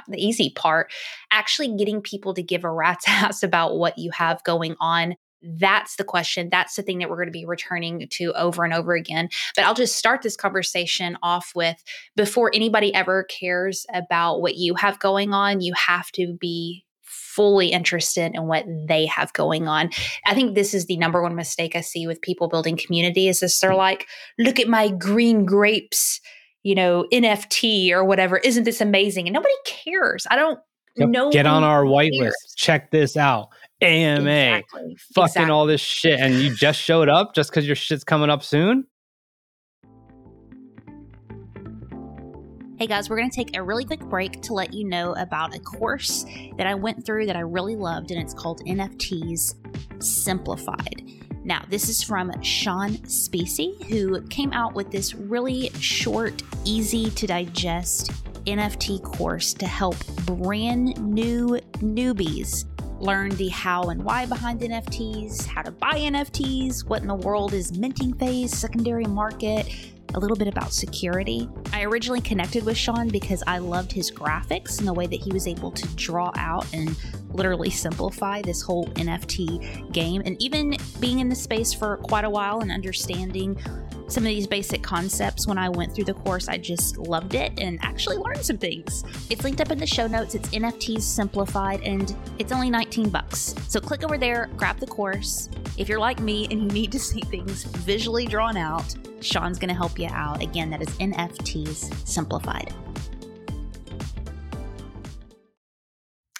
the 0.07 0.17
easy 0.17 0.49
part. 0.49 0.91
Actually, 1.31 1.75
getting 1.77 2.01
people 2.01 2.33
to 2.33 2.41
give 2.41 2.63
a 2.63 2.71
rat's 2.71 3.05
ass 3.07 3.43
about 3.43 3.77
what 3.77 3.97
you 3.97 4.11
have 4.11 4.43
going 4.43 4.75
on 4.79 5.15
That's 5.41 5.95
the 5.97 6.03
question. 6.03 6.49
That's 6.51 6.75
the 6.75 6.81
thing 6.81 6.99
that 6.99 7.09
we're 7.09 7.17
going 7.17 7.27
to 7.27 7.31
be 7.31 7.45
returning 7.45 8.07
to 8.09 8.33
over 8.33 8.63
and 8.63 8.73
over 8.73 8.93
again. 8.93 9.29
But 9.55 9.65
I'll 9.65 9.73
just 9.75 9.95
start 9.95 10.21
this 10.21 10.35
conversation 10.35 11.17
off 11.21 11.51
with 11.55 11.83
before 12.15 12.49
anybody 12.53 12.93
ever 12.93 13.23
cares 13.25 13.85
about 13.93 14.41
what 14.41 14.55
you 14.55 14.75
have 14.75 14.99
going 14.99 15.33
on, 15.33 15.61
you 15.61 15.73
have 15.73 16.11
to 16.13 16.33
be 16.39 16.83
fully 17.03 17.67
interested 17.67 18.31
in 18.33 18.47
what 18.47 18.65
they 18.87 19.05
have 19.05 19.31
going 19.33 19.67
on. 19.67 19.89
I 20.25 20.33
think 20.33 20.55
this 20.55 20.73
is 20.73 20.85
the 20.85 20.97
number 20.97 21.21
one 21.21 21.35
mistake 21.35 21.75
I 21.75 21.81
see 21.81 22.07
with 22.07 22.21
people 22.21 22.47
building 22.47 22.77
community 22.77 23.27
is 23.27 23.41
this 23.41 23.59
they're 23.59 23.75
like, 23.75 24.07
look 24.39 24.59
at 24.59 24.69
my 24.69 24.89
green 24.89 25.45
grapes, 25.45 26.21
you 26.63 26.75
know, 26.75 27.05
NFT 27.11 27.91
or 27.91 28.05
whatever. 28.05 28.37
Isn't 28.37 28.63
this 28.63 28.79
amazing? 28.81 29.27
And 29.27 29.33
nobody 29.33 29.53
cares. 29.65 30.25
I 30.31 30.37
don't 30.37 30.59
Yep. 30.97 31.09
know. 31.09 31.29
Get 31.29 31.45
on 31.45 31.63
our 31.63 31.83
whitelist. 31.83 32.31
Check 32.55 32.91
this 32.91 33.17
out. 33.17 33.49
AMA. 33.81 34.29
Exactly. 34.29 34.97
Fucking 35.13 35.25
Exactly. 35.25 35.51
all 35.51 35.65
this 35.65 35.81
shit. 35.81 36.19
And 36.19 36.35
you 36.35 36.55
just 36.55 36.79
showed 36.79 37.09
up 37.09 37.35
just 37.35 37.49
because 37.49 37.65
your 37.67 37.75
shit's 37.75 38.03
coming 38.03 38.29
up 38.29 38.43
soon? 38.43 38.85
Hey 42.77 42.87
guys, 42.87 43.09
we're 43.09 43.15
going 43.15 43.29
to 43.29 43.35
take 43.35 43.55
a 43.55 43.63
really 43.63 43.85
quick 43.85 44.01
break 44.01 44.41
to 44.41 44.53
let 44.53 44.73
you 44.73 44.83
know 44.83 45.13
about 45.15 45.55
a 45.55 45.59
course 45.59 46.25
that 46.57 46.67
I 46.67 46.75
went 46.75 47.05
through 47.05 47.25
that 47.27 47.37
I 47.37 47.39
really 47.39 47.77
loved, 47.77 48.11
and 48.11 48.21
it's 48.21 48.33
called 48.33 48.61
NFTs 48.65 50.03
Simplified. 50.03 51.03
Now, 51.45 51.63
this 51.69 51.87
is 51.87 52.03
from 52.03 52.33
Sean 52.41 52.97
Spacey, 53.05 53.81
who 53.85 54.21
came 54.27 54.51
out 54.51 54.73
with 54.73 54.91
this 54.91 55.15
really 55.15 55.69
short, 55.79 56.43
easy 56.65 57.11
to 57.11 57.27
digest 57.27 58.11
NFT 58.45 59.01
course 59.03 59.53
to 59.53 59.67
help 59.67 59.95
brand 60.25 60.99
new 61.01 61.57
newbies 61.77 62.65
learn 62.99 63.29
the 63.31 63.49
how 63.49 63.83
and 63.83 64.03
why 64.03 64.25
behind 64.25 64.61
NFTs, 64.61 65.45
how 65.45 65.61
to 65.61 65.71
buy 65.71 65.99
NFTs, 65.99 66.87
what 66.87 67.01
in 67.01 67.07
the 67.07 67.15
world 67.15 67.53
is 67.53 67.77
minting 67.77 68.13
phase, 68.13 68.55
secondary 68.55 69.05
market, 69.05 69.67
a 70.15 70.19
little 70.19 70.37
bit 70.37 70.47
about 70.47 70.73
security. 70.73 71.47
I 71.71 71.83
originally 71.83 72.21
connected 72.21 72.65
with 72.65 72.77
Sean 72.77 73.09
because 73.09 73.43
I 73.45 73.59
loved 73.59 73.91
his 73.91 74.09
graphics 74.09 74.79
and 74.79 74.87
the 74.87 74.93
way 74.93 75.07
that 75.07 75.19
he 75.19 75.31
was 75.31 75.45
able 75.45 75.71
to 75.71 75.87
draw 75.95 76.31
out 76.35 76.65
and 76.73 76.97
literally 77.29 77.69
simplify 77.69 78.41
this 78.41 78.61
whole 78.61 78.87
NFT 78.95 79.91
game. 79.91 80.21
And 80.25 80.41
even 80.41 80.77
being 80.99 81.19
in 81.19 81.29
the 81.29 81.35
space 81.35 81.73
for 81.73 81.97
quite 81.97 82.23
a 82.23 82.29
while 82.29 82.61
and 82.61 82.71
understanding 82.71 83.57
some 84.07 84.23
of 84.23 84.27
these 84.27 84.47
basic 84.47 84.83
concepts 84.83 85.47
when 85.47 85.57
I 85.57 85.67
went 85.67 85.93
through 85.93 86.05
the 86.05 86.13
course, 86.13 86.47
I 86.47 86.57
just 86.57 86.97
loved 86.97 87.33
it 87.33 87.59
and 87.59 87.79
actually 87.81 88.17
learned 88.17 88.45
some 88.45 88.57
things. 88.57 89.03
It's 89.29 89.43
linked 89.43 89.61
up 89.61 89.71
in 89.71 89.79
the 89.79 89.87
show 89.87 90.07
notes. 90.07 90.35
It's 90.35 90.49
NFTs 90.49 91.01
simplified 91.01 91.81
and 91.81 92.15
it's 92.37 92.51
only 92.51 92.69
19 92.69 93.09
bucks. 93.09 93.55
So 93.67 93.79
click 93.79 94.03
over 94.03 94.17
there, 94.17 94.49
grab 94.55 94.79
the 94.79 94.87
course. 94.87 95.49
If 95.77 95.89
you're 95.89 95.99
like 95.99 96.19
me 96.19 96.47
and 96.51 96.61
you 96.61 96.67
need 96.69 96.91
to 96.91 96.99
see 96.99 97.21
things 97.21 97.63
visually 97.63 98.25
drawn 98.25 98.57
out, 98.57 98.95
Sean's 99.25 99.59
going 99.59 99.69
to 99.69 99.75
help 99.75 99.97
you 99.97 100.07
out. 100.11 100.41
Again, 100.41 100.69
that 100.69 100.81
is 100.81 100.89
NFTs 100.99 102.07
simplified. 102.07 102.73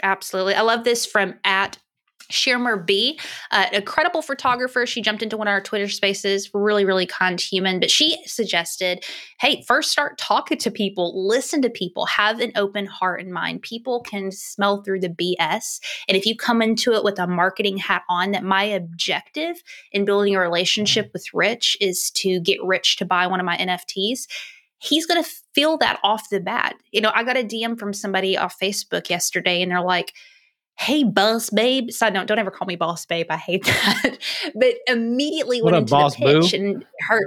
Absolutely. 0.04 0.54
I 0.54 0.62
love 0.62 0.84
this 0.84 1.06
from 1.06 1.36
at 1.44 1.80
Shirmer 2.30 2.78
B, 2.78 3.20
uh, 3.52 3.68
a 3.74 3.82
credible 3.82 4.22
photographer. 4.22 4.86
She 4.86 5.02
jumped 5.02 5.24
into 5.24 5.38
one 5.38 5.48
of 5.48 5.52
our 5.52 5.62
Twitter 5.62 5.88
spaces, 5.88 6.50
really, 6.54 6.86
really 6.86 7.06
kind 7.06 7.40
human. 7.40 7.80
But 7.80 7.92
she 7.92 8.18
suggested, 8.26 9.04
hey, 9.40 9.64
first 9.68 9.92
start 9.92 10.18
talking 10.18 10.58
to 10.60 10.72
people, 10.72 11.28
listen 11.28 11.62
to 11.62 11.70
people, 11.70 12.06
have 12.06 12.40
an 12.40 12.52
open 12.56 12.86
heart 12.86 13.22
and 13.22 13.32
mind. 13.32 13.62
People 13.62 14.02
can 14.02 14.32
smell 14.32 14.82
through 14.82 15.02
the 15.02 15.10
BS. 15.10 15.80
And 16.08 16.18
if 16.18 16.26
you 16.26 16.36
come 16.36 16.62
into 16.62 16.94
it 16.94 17.04
with 17.04 17.20
a 17.20 17.28
marketing 17.28 17.78
hat 17.78 18.04
on, 18.10 18.32
that 18.32 18.44
my 18.44 18.64
objective 18.64 19.62
in 19.92 20.06
building 20.06 20.36
a 20.36 20.40
relationship 20.40 21.12
with 21.14 21.26
Rich 21.34 21.78
is 21.82 22.12
to 22.12 22.40
get 22.40 22.64
Rich 22.64 22.98
to 22.98 23.06
buy 23.06 23.28
one 23.28 23.40
of 23.40 23.46
my 23.46 23.58
NFTs. 23.58 24.28
He's 24.80 25.06
going 25.06 25.24
to 25.24 25.30
feel 25.54 25.78
that 25.78 26.00
off 26.04 26.30
the 26.30 26.40
bat. 26.40 26.76
You 26.92 27.02
know, 27.02 27.12
I 27.14 27.24
got 27.24 27.38
a 27.38 27.44
DM 27.44 27.80
from 27.80 27.94
somebody 27.94 28.38
off 28.38 28.58
Facebook 28.62 29.10
yesterday, 29.10 29.62
and 29.62 29.72
they're 29.72 29.82
like, 29.82 30.14
hey 30.78 31.04
boss 31.04 31.50
babe. 31.50 31.90
Side 31.92 32.14
note 32.14 32.28
don't 32.28 32.40
ever 32.40 32.52
call 32.52 32.66
me 32.68 32.76
boss 32.76 33.06
babe. 33.06 33.28
I 33.30 33.38
hate 33.38 33.64
that. 33.66 34.18
But 34.56 34.76
immediately 34.88 35.62
What 35.62 35.74
went 35.74 35.92
up, 35.92 36.12
into 36.12 36.18
the 36.20 36.42
pitch 36.42 36.52
boo? 36.52 36.58
and 36.58 36.86
her 37.10 37.22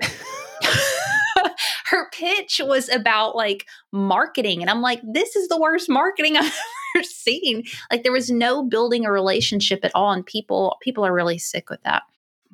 her 1.87 2.11
pitch 2.11 2.61
was 2.64 2.88
about 2.88 3.35
like 3.37 3.64
marketing 3.93 4.61
and 4.61 4.69
i'm 4.69 4.83
like 4.83 5.00
this 5.11 5.37
is 5.37 5.49
the 5.49 5.59
worst 5.59 5.88
marketing 5.88 6.37
i've 6.37 6.52
ever 6.97 7.05
seen. 7.05 7.62
Like 7.90 8.02
there 8.02 8.12
was 8.12 8.31
no 8.31 8.62
building 8.64 9.05
a 9.07 9.12
relationship 9.12 9.85
at 9.85 9.93
all 9.95 10.11
and 10.11 10.25
people 10.26 10.76
people 10.83 11.05
are 11.07 11.12
really 11.12 11.38
sick 11.38 11.71
with 11.71 11.83
that. 11.85 12.02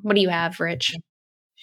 What 0.02 0.16
do 0.16 0.20
you 0.20 0.28
have 0.28 0.60
rich 0.60 0.94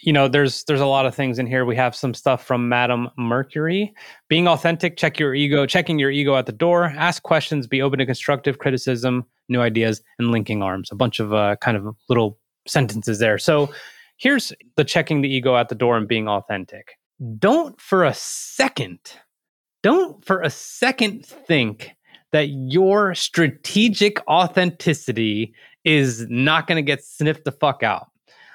you 0.01 0.13
know 0.13 0.27
there's 0.27 0.63
there's 0.65 0.81
a 0.81 0.85
lot 0.85 1.05
of 1.05 1.15
things 1.15 1.39
in 1.39 1.47
here. 1.47 1.65
We 1.65 1.75
have 1.75 1.95
some 1.95 2.13
stuff 2.13 2.45
from 2.45 2.69
madam 2.69 3.09
mercury. 3.17 3.93
Being 4.27 4.47
authentic 4.47 4.97
check 4.97 5.19
your 5.19 5.33
ego 5.33 5.65
checking 5.65 5.99
your 5.99 6.11
ego 6.11 6.35
at 6.35 6.45
the 6.45 6.51
door. 6.51 6.85
Ask 6.85 7.23
questions 7.23 7.67
be 7.67 7.81
open 7.81 7.99
to 7.99 8.05
constructive 8.05 8.57
criticism 8.59 9.25
new 9.49 9.61
ideas 9.61 10.01
and 10.17 10.31
linking 10.31 10.63
arms. 10.63 10.89
A 10.91 10.95
bunch 10.95 11.19
of 11.19 11.33
uh, 11.33 11.57
kind 11.57 11.75
of 11.75 11.95
little 12.07 12.39
sentences 12.67 13.19
there. 13.19 13.37
So 13.37 13.71
here's 14.17 14.53
the 14.77 14.85
checking 14.85 15.21
the 15.21 15.29
ego 15.29 15.57
at 15.57 15.67
the 15.69 15.75
door 15.75 15.97
and 15.97 16.07
being 16.07 16.27
authentic. 16.27 16.93
Don't 17.37 17.79
for 17.79 18.05
a 18.05 18.13
second 18.13 18.99
don't 19.83 20.23
for 20.25 20.41
a 20.41 20.49
second 20.49 21.25
think 21.25 21.91
that 22.31 22.49
your 22.49 23.15
strategic 23.15 24.25
authenticity 24.27 25.53
is 25.83 26.27
not 26.29 26.67
going 26.67 26.77
to 26.77 26.81
get 26.81 27.03
sniffed 27.03 27.45
the 27.45 27.51
fuck 27.51 27.83
out. 27.83 28.07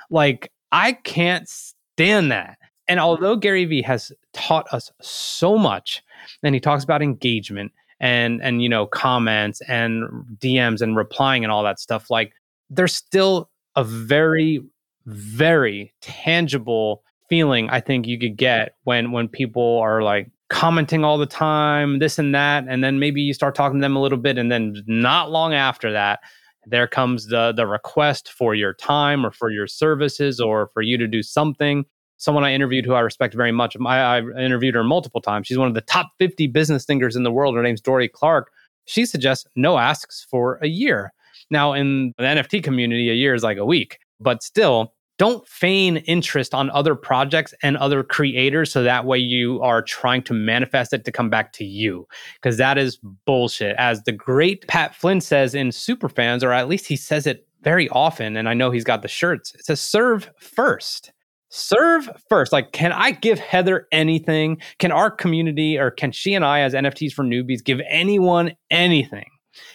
Like 0.08 0.50
I 0.72 0.92
can't 0.92 1.48
stand 1.48 2.30
that. 2.32 2.58
And 2.88 2.98
mm-hmm. 2.98 3.06
although 3.06 3.36
Gary 3.36 3.64
Vee 3.64 3.82
has 3.82 4.12
taught 4.32 4.66
us 4.72 4.90
so 5.00 5.58
much, 5.58 6.02
and 6.42 6.54
he 6.54 6.60
talks 6.60 6.84
about 6.84 7.02
engagement 7.02 7.72
and 7.98 8.42
and 8.42 8.62
you 8.62 8.68
know 8.68 8.86
comments 8.86 9.60
and 9.68 10.04
DMs 10.38 10.82
and 10.82 10.96
replying 10.96 11.44
and 11.44 11.52
all 11.52 11.62
that 11.64 11.80
stuff, 11.80 12.10
like 12.10 12.32
there's 12.70 12.94
still 12.94 13.50
a 13.74 13.84
very 13.84 14.60
very 15.06 15.92
tangible 16.00 17.02
feeling 17.28 17.68
I 17.70 17.80
think 17.80 18.06
you 18.06 18.18
could 18.18 18.36
get 18.36 18.76
when 18.84 19.12
when 19.12 19.28
people 19.28 19.78
are 19.78 20.02
like 20.02 20.30
commenting 20.48 21.04
all 21.04 21.18
the 21.18 21.26
time, 21.26 21.98
this 21.98 22.18
and 22.18 22.34
that, 22.34 22.64
and 22.68 22.82
then 22.84 22.98
maybe 22.98 23.20
you 23.20 23.34
start 23.34 23.54
talking 23.54 23.78
to 23.80 23.82
them 23.82 23.96
a 23.96 24.00
little 24.00 24.18
bit, 24.18 24.38
and 24.38 24.50
then 24.50 24.76
not 24.86 25.30
long 25.30 25.54
after 25.54 25.92
that, 25.92 26.20
there 26.66 26.88
comes 26.88 27.28
the 27.28 27.52
the 27.52 27.66
request 27.66 28.30
for 28.30 28.54
your 28.54 28.74
time 28.74 29.24
or 29.24 29.30
for 29.30 29.50
your 29.50 29.66
services 29.66 30.40
or 30.40 30.68
for 30.74 30.82
you 30.82 30.98
to 30.98 31.06
do 31.06 31.22
something. 31.22 31.84
Someone 32.18 32.44
I 32.44 32.52
interviewed 32.52 32.84
who 32.84 32.94
I 32.94 33.00
respect 33.00 33.34
very 33.34 33.52
much. 33.52 33.76
I, 33.78 33.98
I 33.98 34.18
interviewed 34.20 34.74
her 34.74 34.84
multiple 34.84 35.20
times. 35.20 35.46
She's 35.46 35.58
one 35.58 35.68
of 35.68 35.74
the 35.74 35.82
top 35.82 36.08
50 36.18 36.46
business 36.48 36.84
thinkers 36.84 37.14
in 37.14 37.22
the 37.22 37.30
world. 37.30 37.54
Her 37.54 37.62
name's 37.62 37.80
Dorie 37.80 38.08
Clark. 38.08 38.50
She 38.86 39.04
suggests 39.04 39.46
no 39.54 39.78
asks 39.78 40.26
for 40.30 40.58
a 40.62 40.66
year. 40.66 41.12
Now, 41.50 41.74
in 41.74 42.14
the 42.16 42.24
NFT 42.24 42.64
community, 42.64 43.10
a 43.10 43.14
year 43.14 43.34
is 43.34 43.42
like 43.42 43.58
a 43.58 43.64
week, 43.64 43.98
but 44.18 44.42
still, 44.42 44.94
don't 45.18 45.46
feign 45.48 45.98
interest 45.98 46.54
on 46.54 46.70
other 46.70 46.94
projects 46.94 47.54
and 47.62 47.76
other 47.76 48.02
creators 48.02 48.70
so 48.72 48.82
that 48.82 49.04
way 49.04 49.18
you 49.18 49.60
are 49.62 49.82
trying 49.82 50.22
to 50.22 50.34
manifest 50.34 50.92
it 50.92 51.04
to 51.04 51.12
come 51.12 51.30
back 51.30 51.52
to 51.54 51.64
you 51.64 52.06
because 52.34 52.58
that 52.58 52.78
is 52.78 52.98
bullshit. 53.24 53.74
As 53.78 54.02
the 54.02 54.12
great 54.12 54.66
pat 54.68 54.94
flynn 54.94 55.20
says 55.20 55.54
in 55.54 55.68
superfans 55.68 56.42
or 56.42 56.52
at 56.52 56.68
least 56.68 56.86
he 56.86 56.96
says 56.96 57.26
it 57.26 57.46
very 57.62 57.88
often 57.88 58.36
and 58.36 58.48
i 58.48 58.54
know 58.54 58.70
he's 58.70 58.84
got 58.84 59.02
the 59.02 59.08
shirts 59.08 59.54
it 59.54 59.64
says 59.64 59.80
serve 59.80 60.30
first. 60.38 61.12
Serve 61.48 62.10
first. 62.28 62.52
Like 62.52 62.72
can 62.72 62.92
i 62.92 63.12
give 63.12 63.38
heather 63.38 63.86
anything? 63.92 64.60
Can 64.78 64.92
our 64.92 65.10
community 65.10 65.78
or 65.78 65.90
can 65.90 66.12
she 66.12 66.34
and 66.34 66.44
i 66.44 66.60
as 66.60 66.74
nfts 66.74 67.12
for 67.12 67.24
newbies 67.24 67.64
give 67.64 67.80
anyone 67.88 68.52
anything? 68.70 69.30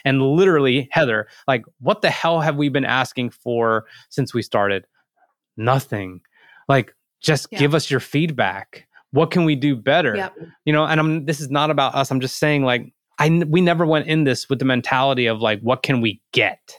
And 0.06 0.22
literally 0.22 0.90
heather 0.92 1.28
like 1.48 1.64
what 1.80 2.02
the 2.02 2.12
hell 2.12 2.42
have 2.42 2.56
we 2.56 2.70
been 2.70 2.86
asking 2.86 3.32
for 3.32 3.86
since 4.10 4.32
we 4.32 4.44
started 4.44 4.86
nothing 5.58 6.22
like 6.70 6.94
just 7.22 7.48
Yeah. 7.52 7.60
give 7.60 7.76
us 7.76 7.90
your 7.92 8.00
feedback 8.00 8.88
what 9.12 9.32
can 9.32 9.46
we 9.46 9.56
do 9.56 9.76
better 9.76 10.16
Yep. 10.16 10.36
you 10.66 10.74
know 10.74 10.86
and 10.86 11.00
i'm 11.00 11.26
this 11.26 11.40
is 11.40 11.50
not 11.50 11.70
about 11.70 11.96
us 11.96 12.12
i'm 12.12 12.20
just 12.22 12.38
saying 12.40 12.64
like 12.64 12.94
I 13.20 13.30
we 13.48 13.62
never 13.62 13.86
went 13.86 14.08
in 14.08 14.24
this 14.24 14.50
with 14.50 14.58
the 14.60 14.66
mentality 14.66 15.28
of 15.28 15.42
like 15.42 15.60
what 15.62 15.84
can 15.84 16.02
we 16.02 16.22
get 16.32 16.78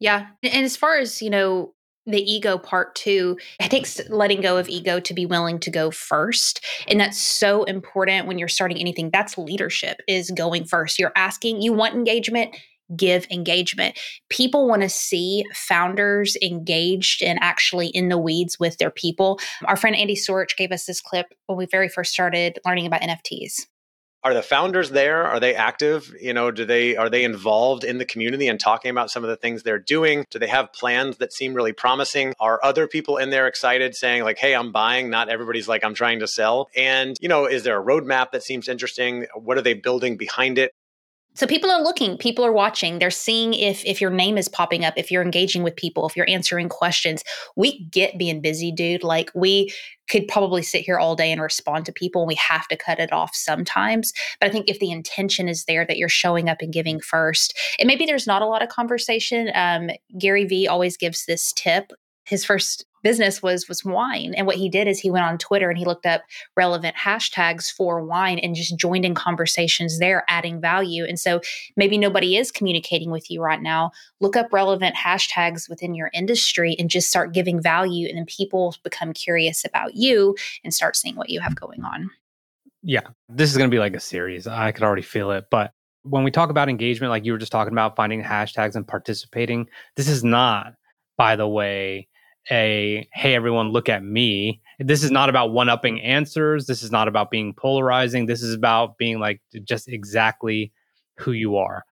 Yeah. 0.00 0.26
And 0.42 0.64
as 0.64 0.76
far 0.76 0.98
as, 0.98 1.22
you 1.22 1.30
know, 1.30 1.72
the 2.04 2.20
ego 2.20 2.58
part 2.58 2.94
too, 2.94 3.38
it 3.60 3.70
takes 3.70 4.00
letting 4.10 4.40
go 4.42 4.58
of 4.58 4.68
ego 4.68 5.00
to 5.00 5.14
be 5.14 5.24
willing 5.24 5.58
to 5.60 5.70
go 5.70 5.90
first. 5.90 6.62
And 6.88 7.00
that's 7.00 7.20
so 7.20 7.64
important 7.64 8.26
when 8.26 8.38
you're 8.38 8.48
starting 8.48 8.78
anything. 8.78 9.10
That's 9.12 9.38
leadership 9.38 9.98
is 10.06 10.30
going 10.30 10.64
first. 10.64 10.98
You're 10.98 11.12
asking, 11.16 11.62
you 11.62 11.72
want 11.72 11.94
engagement, 11.94 12.54
give 12.96 13.26
engagement. 13.30 13.98
People 14.28 14.68
want 14.68 14.82
to 14.82 14.88
see 14.88 15.44
founders 15.54 16.36
engaged 16.42 17.22
and 17.22 17.38
actually 17.42 17.88
in 17.88 18.08
the 18.08 18.18
weeds 18.18 18.58
with 18.58 18.78
their 18.78 18.90
people. 18.90 19.38
Our 19.64 19.76
friend 19.76 19.96
Andy 19.96 20.16
Sorich 20.16 20.56
gave 20.56 20.72
us 20.72 20.86
this 20.86 21.00
clip 21.00 21.26
when 21.46 21.58
we 21.58 21.66
very 21.66 21.88
first 21.88 22.12
started 22.12 22.58
learning 22.64 22.86
about 22.86 23.02
NFTs. 23.02 23.66
are 24.24 24.34
the 24.34 24.42
founders 24.42 24.90
there? 24.90 25.24
Are 25.24 25.38
they 25.38 25.54
active? 25.54 26.12
You 26.20 26.32
know 26.34 26.50
do 26.50 26.64
they 26.64 26.96
are 26.96 27.08
they 27.08 27.24
involved 27.24 27.84
in 27.84 27.98
the 27.98 28.04
community 28.04 28.48
and 28.48 28.58
talking 28.58 28.90
about 28.90 29.10
some 29.10 29.22
of 29.22 29.30
the 29.30 29.36
things 29.36 29.62
they're 29.62 29.78
doing? 29.78 30.24
Do 30.30 30.38
they 30.38 30.48
have 30.48 30.72
plans 30.72 31.18
that 31.18 31.32
seem 31.32 31.54
really 31.54 31.72
promising? 31.72 32.34
Are 32.40 32.60
other 32.62 32.88
people 32.88 33.16
in 33.16 33.30
there 33.30 33.46
excited 33.46 33.94
saying 33.94 34.24
like 34.24 34.38
hey 34.38 34.54
i'm 34.54 34.72
buying 34.72 35.08
not 35.08 35.28
everybody's 35.28 35.68
like 35.68 35.84
i'm 35.84 35.94
trying 35.94 36.20
to 36.20 36.26
sell. 36.26 36.68
And 36.76 37.16
you 37.20 37.28
know 37.28 37.46
is 37.46 37.62
there 37.62 37.80
a 37.80 37.84
roadmap 37.84 38.32
that 38.32 38.42
seems 38.42 38.68
interesting? 38.68 39.26
What 39.34 39.56
are 39.56 39.62
they 39.62 39.74
building 39.74 40.16
behind 40.16 40.58
it 40.58 40.72
so 41.38 41.46
people 41.46 41.70
are 41.70 41.80
looking, 41.80 42.18
people 42.18 42.44
are 42.44 42.50
watching. 42.50 42.98
They're 42.98 43.12
seeing 43.12 43.54
if 43.54 43.84
if 43.84 44.00
your 44.00 44.10
name 44.10 44.36
is 44.36 44.48
popping 44.48 44.84
up, 44.84 44.94
if 44.96 45.08
you're 45.08 45.22
engaging 45.22 45.62
with 45.62 45.76
people, 45.76 46.04
if 46.04 46.16
you're 46.16 46.28
answering 46.28 46.68
questions. 46.68 47.22
We 47.54 47.84
get 47.84 48.18
being 48.18 48.40
busy, 48.40 48.72
dude. 48.72 49.04
Like 49.04 49.30
we 49.36 49.72
could 50.10 50.26
probably 50.26 50.62
sit 50.62 50.82
here 50.82 50.98
all 50.98 51.14
day 51.14 51.30
and 51.30 51.40
respond 51.40 51.86
to 51.86 51.92
people 51.92 52.22
and 52.22 52.28
we 52.28 52.34
have 52.34 52.66
to 52.68 52.76
cut 52.76 52.98
it 52.98 53.12
off 53.12 53.36
sometimes. 53.36 54.12
But 54.40 54.48
I 54.48 54.52
think 54.52 54.68
if 54.68 54.80
the 54.80 54.90
intention 54.90 55.48
is 55.48 55.64
there 55.66 55.86
that 55.86 55.96
you're 55.96 56.08
showing 56.08 56.48
up 56.48 56.60
and 56.60 56.72
giving 56.72 56.98
first, 56.98 57.56
and 57.78 57.86
maybe 57.86 58.04
there's 58.04 58.26
not 58.26 58.42
a 58.42 58.46
lot 58.46 58.64
of 58.64 58.68
conversation. 58.68 59.52
Um, 59.54 59.90
Gary 60.18 60.44
Vee 60.44 60.66
always 60.66 60.96
gives 60.96 61.24
this 61.26 61.52
tip. 61.52 61.92
His 62.28 62.44
first 62.44 62.84
business 63.02 63.42
was 63.42 63.68
was 63.68 63.84
wine. 63.84 64.34
And 64.36 64.46
what 64.46 64.56
he 64.56 64.68
did 64.68 64.88
is 64.88 64.98
he 64.98 65.10
went 65.10 65.24
on 65.24 65.38
twitter 65.38 65.68
and 65.70 65.78
he 65.78 65.84
looked 65.84 66.06
up 66.06 66.22
relevant 66.56 66.96
hashtags 66.96 67.72
for 67.72 68.04
wine 68.04 68.38
and 68.38 68.54
just 68.54 68.76
joined 68.76 69.04
in 69.04 69.14
conversations 69.14 69.98
there 69.98 70.24
adding 70.28 70.60
value. 70.60 71.04
And 71.04 71.18
so 71.18 71.40
maybe 71.76 71.98
nobody 71.98 72.36
is 72.36 72.50
communicating 72.50 73.10
with 73.10 73.30
you 73.30 73.40
right 73.40 73.62
now. 73.62 73.92
Look 74.20 74.36
up 74.36 74.52
relevant 74.52 74.96
hashtags 74.96 75.68
within 75.68 75.94
your 75.94 76.10
industry 76.12 76.76
and 76.78 76.90
just 76.90 77.08
start 77.08 77.32
giving 77.32 77.62
value 77.62 78.08
and 78.08 78.18
then 78.18 78.26
people 78.26 78.74
become 78.82 79.12
curious 79.12 79.64
about 79.64 79.94
you 79.94 80.36
and 80.64 80.74
start 80.74 80.96
seeing 80.96 81.16
what 81.16 81.30
you 81.30 81.40
have 81.40 81.54
going 81.54 81.84
on. 81.84 82.10
Yeah 82.82 83.08
this 83.28 83.50
is 83.50 83.56
going 83.56 83.70
to 83.70 83.74
be 83.74 83.80
like 83.80 83.94
a 83.94 84.00
series. 84.00 84.46
I 84.46 84.72
could 84.72 84.84
already 84.84 85.02
feel 85.02 85.30
it. 85.32 85.46
But 85.50 85.72
when 86.02 86.24
we 86.24 86.30
talk 86.30 86.50
about 86.50 86.68
engagement 86.68 87.10
like 87.10 87.24
you 87.24 87.32
were 87.32 87.38
just 87.38 87.52
talking 87.52 87.72
about 87.72 87.96
finding 87.96 88.22
hashtags 88.22 88.76
and 88.76 88.86
participating 88.86 89.68
this 89.96 90.08
is 90.08 90.24
not 90.24 90.74
by 91.16 91.36
the 91.36 91.46
way 91.46 92.08
a 92.50 93.08
hey 93.12 93.34
everyone 93.34 93.70
look 93.70 93.88
at 93.88 94.02
me. 94.02 94.60
This 94.78 95.02
is 95.02 95.10
not 95.10 95.28
about 95.28 95.52
one 95.52 95.68
upping 95.68 96.00
answers. 96.00 96.66
This 96.66 96.82
is 96.82 96.90
not 96.90 97.08
about 97.08 97.30
being 97.30 97.54
polarizing. 97.54 98.26
This 98.26 98.42
is 98.42 98.54
about 98.54 98.96
being 98.98 99.18
like 99.18 99.40
just 99.64 99.88
exactly 99.88 100.72
who 101.18 101.32
you 101.32 101.56
are. 101.56 101.84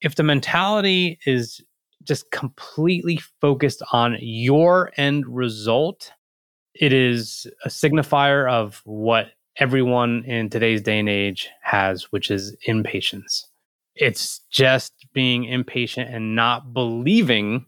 If 0.00 0.14
the 0.14 0.22
mentality 0.22 1.18
is 1.26 1.60
just 2.04 2.30
completely 2.30 3.20
focused 3.40 3.82
on 3.92 4.16
your 4.20 4.92
end 4.96 5.26
result 5.26 6.12
it 6.80 6.92
is 6.92 7.46
a 7.64 7.68
signifier 7.68 8.50
of 8.50 8.82
what 8.84 9.28
everyone 9.58 10.24
in 10.24 10.50
today's 10.50 10.82
day 10.82 10.98
and 10.98 11.08
age 11.08 11.48
has 11.62 12.12
which 12.12 12.30
is 12.30 12.54
impatience. 12.66 13.46
It's 13.94 14.40
just 14.50 14.92
being 15.14 15.44
impatient 15.44 16.10
and 16.10 16.36
not 16.36 16.74
believing 16.74 17.64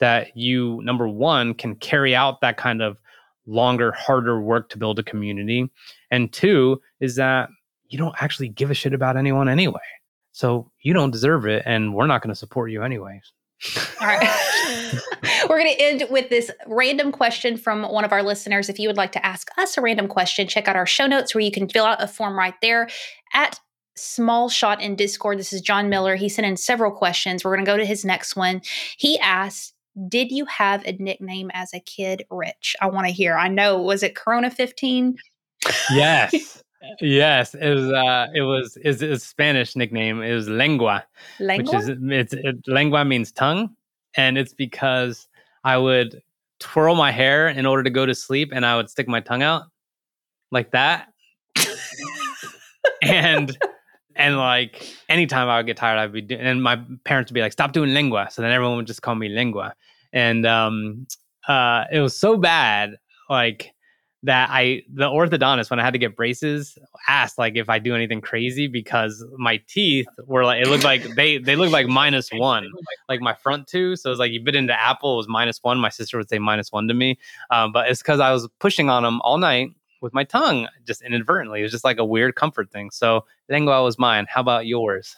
that 0.00 0.36
you 0.36 0.80
number 0.82 1.08
one 1.08 1.54
can 1.54 1.74
carry 1.74 2.14
out 2.14 2.40
that 2.40 2.56
kind 2.56 2.82
of 2.82 2.98
longer 3.46 3.92
harder 3.92 4.40
work 4.40 4.68
to 4.70 4.78
build 4.78 4.98
a 4.98 5.02
community. 5.02 5.70
And 6.10 6.32
two 6.32 6.80
is 7.00 7.16
that 7.16 7.48
you 7.88 7.98
don't 7.98 8.14
actually 8.20 8.48
give 8.48 8.70
a 8.70 8.74
shit 8.74 8.92
about 8.92 9.16
anyone 9.16 9.48
anyway. 9.48 9.80
So 10.32 10.70
you 10.82 10.92
don't 10.92 11.10
deserve 11.10 11.46
it 11.46 11.62
and 11.66 11.94
we're 11.94 12.06
not 12.06 12.22
going 12.22 12.30
to 12.30 12.38
support 12.38 12.70
you 12.70 12.82
anyways. 12.82 13.32
All 14.00 14.06
right. 14.06 14.22
We're 15.48 15.58
going 15.58 15.74
to 15.74 15.82
end 15.82 16.04
with 16.10 16.28
this 16.28 16.50
random 16.68 17.10
question 17.10 17.56
from 17.56 17.82
one 17.82 18.04
of 18.04 18.12
our 18.12 18.22
listeners. 18.22 18.68
If 18.68 18.78
you 18.78 18.88
would 18.88 18.96
like 18.96 19.10
to 19.12 19.26
ask 19.26 19.48
us 19.58 19.76
a 19.76 19.80
random 19.80 20.06
question 20.06 20.46
check 20.46 20.68
out 20.68 20.76
our 20.76 20.86
show 20.86 21.06
notes 21.08 21.34
where 21.34 21.42
you 21.42 21.50
can 21.50 21.68
fill 21.68 21.84
out 21.84 22.00
a 22.02 22.06
form 22.06 22.38
right 22.38 22.54
there. 22.62 22.88
At 23.34 23.58
small 23.96 24.48
shot 24.48 24.80
in 24.80 24.94
discord 24.94 25.38
this 25.38 25.52
is 25.52 25.60
john 25.60 25.88
miller. 25.88 26.14
He 26.14 26.28
sent 26.28 26.46
in 26.46 26.56
several 26.56 26.92
questions. 26.92 27.44
We're 27.44 27.56
going 27.56 27.64
to 27.64 27.70
go 27.70 27.76
to 27.76 27.84
his 27.84 28.04
next 28.04 28.36
one. 28.36 28.62
He 28.96 29.18
asked 29.18 29.74
did 30.08 30.30
you 30.30 30.44
have 30.46 30.84
a 30.86 30.92
nickname 30.92 31.50
as 31.54 31.74
a 31.74 31.80
kid, 31.80 32.24
Rich? 32.30 32.76
I 32.80 32.86
want 32.86 33.06
to 33.06 33.12
hear. 33.12 33.36
I 33.36 33.48
know. 33.48 33.80
Was 33.80 34.02
it 34.02 34.14
Corona 34.14 34.50
15? 34.50 35.16
Yes. 35.90 36.62
yes, 37.00 37.54
it 37.54 37.74
was. 37.74 37.90
Uh, 37.90 38.26
it 38.34 38.42
was. 38.42 38.76
Is 38.78 39.02
a 39.02 39.18
Spanish 39.18 39.74
nickname. 39.74 40.22
It 40.22 40.34
was 40.34 40.48
lengua, 40.48 41.04
lengua? 41.40 41.64
which 41.64 41.82
is 41.82 41.88
it's 41.88 42.32
it, 42.32 42.56
lengua 42.66 43.04
means 43.04 43.32
tongue, 43.32 43.74
and 44.14 44.38
it's 44.38 44.54
because 44.54 45.28
I 45.64 45.76
would 45.76 46.22
twirl 46.60 46.94
my 46.94 47.10
hair 47.10 47.48
in 47.48 47.66
order 47.66 47.82
to 47.82 47.90
go 47.90 48.06
to 48.06 48.14
sleep, 48.14 48.50
and 48.52 48.64
I 48.64 48.76
would 48.76 48.90
stick 48.90 49.08
my 49.08 49.20
tongue 49.20 49.42
out 49.42 49.64
like 50.50 50.70
that, 50.70 51.08
and 53.02 53.56
and 54.14 54.36
like 54.36 54.86
anytime 55.08 55.48
I 55.48 55.56
would 55.56 55.66
get 55.66 55.76
tired, 55.76 55.98
I'd 55.98 56.12
be 56.12 56.20
doing, 56.20 56.40
and 56.40 56.62
my 56.62 56.80
parents 57.04 57.30
would 57.30 57.34
be 57.34 57.40
like, 57.40 57.52
"Stop 57.52 57.72
doing 57.72 57.94
lengua." 57.94 58.28
So 58.30 58.42
then 58.42 58.52
everyone 58.52 58.76
would 58.76 58.86
just 58.86 59.02
call 59.02 59.14
me 59.14 59.28
lengua, 59.28 59.74
and 60.12 60.46
um, 60.46 61.06
uh, 61.46 61.84
it 61.92 62.00
was 62.00 62.16
so 62.16 62.36
bad, 62.36 62.96
like 63.28 63.74
that 64.24 64.50
I 64.50 64.82
the 64.92 65.06
orthodontist 65.06 65.70
when 65.70 65.78
I 65.78 65.84
had 65.84 65.92
to 65.92 65.98
get 65.98 66.16
braces 66.16 66.76
asked 67.06 67.38
like 67.38 67.56
if 67.56 67.68
I 67.68 67.78
do 67.78 67.94
anything 67.94 68.20
crazy 68.20 68.66
because 68.66 69.24
my 69.36 69.62
teeth 69.68 70.08
were 70.26 70.44
like 70.44 70.60
it 70.60 70.68
looked 70.68 70.82
like 70.82 71.02
they 71.14 71.38
they 71.38 71.54
looked 71.54 71.72
like 71.72 71.86
minus 71.86 72.28
one 72.32 72.68
like 73.08 73.20
my 73.20 73.34
front 73.34 73.68
two. 73.68 73.94
So 73.94 74.10
it's 74.10 74.18
like 74.18 74.32
you 74.32 74.42
bit 74.42 74.56
into 74.56 74.78
apple 74.78 75.16
was 75.16 75.28
minus 75.28 75.62
one. 75.62 75.78
My 75.78 75.88
sister 75.88 76.18
would 76.18 76.28
say 76.28 76.38
minus 76.38 76.72
one 76.72 76.88
to 76.88 76.94
me. 76.94 77.18
Um, 77.50 77.70
but 77.72 77.88
it's 77.88 78.02
because 78.02 78.18
I 78.18 78.32
was 78.32 78.48
pushing 78.58 78.90
on 78.90 79.04
them 79.04 79.20
all 79.22 79.38
night 79.38 79.70
with 80.00 80.12
my 80.12 80.24
tongue 80.24 80.68
just 80.84 81.02
inadvertently. 81.02 81.60
It 81.60 81.64
was 81.64 81.72
just 81.72 81.84
like 81.84 81.98
a 81.98 82.04
weird 82.04 82.34
comfort 82.34 82.70
thing. 82.70 82.90
So 82.90 83.24
lengua 83.48 83.82
was 83.84 83.98
mine. 83.98 84.26
How 84.28 84.40
about 84.40 84.66
yours 84.66 85.16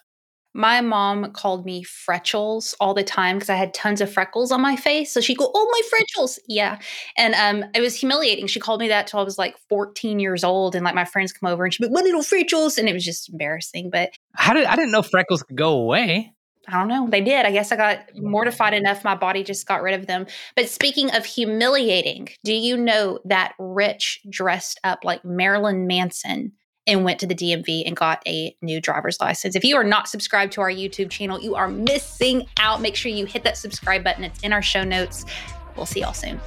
my 0.54 0.80
mom 0.80 1.32
called 1.32 1.64
me 1.64 1.84
Fretchels 1.84 2.74
all 2.80 2.94
the 2.94 3.04
time 3.04 3.36
because 3.36 3.50
I 3.50 3.54
had 3.54 3.72
tons 3.72 4.00
of 4.00 4.12
freckles 4.12 4.50
on 4.50 4.60
my 4.60 4.76
face. 4.76 5.12
So 5.12 5.20
she'd 5.20 5.38
go, 5.38 5.50
Oh, 5.54 5.68
my 5.70 5.80
Fretchels. 5.88 6.38
Yeah. 6.48 6.78
And 7.16 7.34
um, 7.34 7.70
it 7.74 7.80
was 7.80 7.94
humiliating. 7.94 8.46
She 8.46 8.60
called 8.60 8.80
me 8.80 8.88
that 8.88 9.06
till 9.06 9.20
I 9.20 9.22
was 9.22 9.38
like 9.38 9.56
14 9.68 10.18
years 10.18 10.42
old. 10.42 10.74
And 10.74 10.84
like 10.84 10.94
my 10.94 11.04
friends 11.04 11.32
come 11.32 11.50
over 11.50 11.64
and 11.64 11.72
she'd 11.72 11.82
be 11.82 11.88
like, 11.88 11.94
My 11.94 12.02
little 12.02 12.22
Fretchels. 12.22 12.78
And 12.78 12.88
it 12.88 12.92
was 12.92 13.04
just 13.04 13.28
embarrassing. 13.28 13.90
But 13.90 14.10
how 14.34 14.52
did 14.52 14.66
I 14.66 14.76
didn't 14.76 14.92
know 14.92 15.02
freckles 15.02 15.42
could 15.42 15.56
go 15.56 15.72
away. 15.72 16.32
I 16.68 16.78
don't 16.78 16.88
know. 16.88 17.08
They 17.08 17.20
did. 17.20 17.46
I 17.46 17.52
guess 17.52 17.72
I 17.72 17.76
got 17.76 18.00
mortified 18.16 18.74
enough. 18.74 19.02
My 19.02 19.14
body 19.14 19.42
just 19.42 19.66
got 19.66 19.82
rid 19.82 19.98
of 19.98 20.06
them. 20.06 20.26
But 20.54 20.68
speaking 20.68 21.10
of 21.12 21.24
humiliating, 21.24 22.28
do 22.44 22.52
you 22.52 22.76
know 22.76 23.18
that 23.24 23.54
Rich 23.58 24.20
dressed 24.28 24.78
up 24.84 25.00
like 25.02 25.24
Marilyn 25.24 25.86
Manson 25.86 26.52
and 26.86 27.04
went 27.04 27.20
to 27.20 27.26
the 27.26 27.34
DMV 27.34 27.84
and 27.86 27.96
got 27.96 28.22
a 28.26 28.56
new 28.62 28.80
driver's 28.80 29.20
license. 29.20 29.54
If 29.54 29.64
you 29.64 29.76
are 29.76 29.84
not 29.84 30.08
subscribed 30.08 30.52
to 30.54 30.60
our 30.60 30.70
YouTube 30.70 31.10
channel, 31.10 31.40
you 31.40 31.54
are 31.54 31.68
missing 31.68 32.46
out. 32.58 32.80
Make 32.80 32.96
sure 32.96 33.12
you 33.12 33.26
hit 33.26 33.44
that 33.44 33.56
subscribe 33.56 34.02
button. 34.02 34.24
It's 34.24 34.40
in 34.40 34.52
our 34.52 34.62
show 34.62 34.84
notes. 34.84 35.24
We'll 35.76 35.86
see 35.86 36.00
y'all 36.00 36.12
soon. 36.12 36.40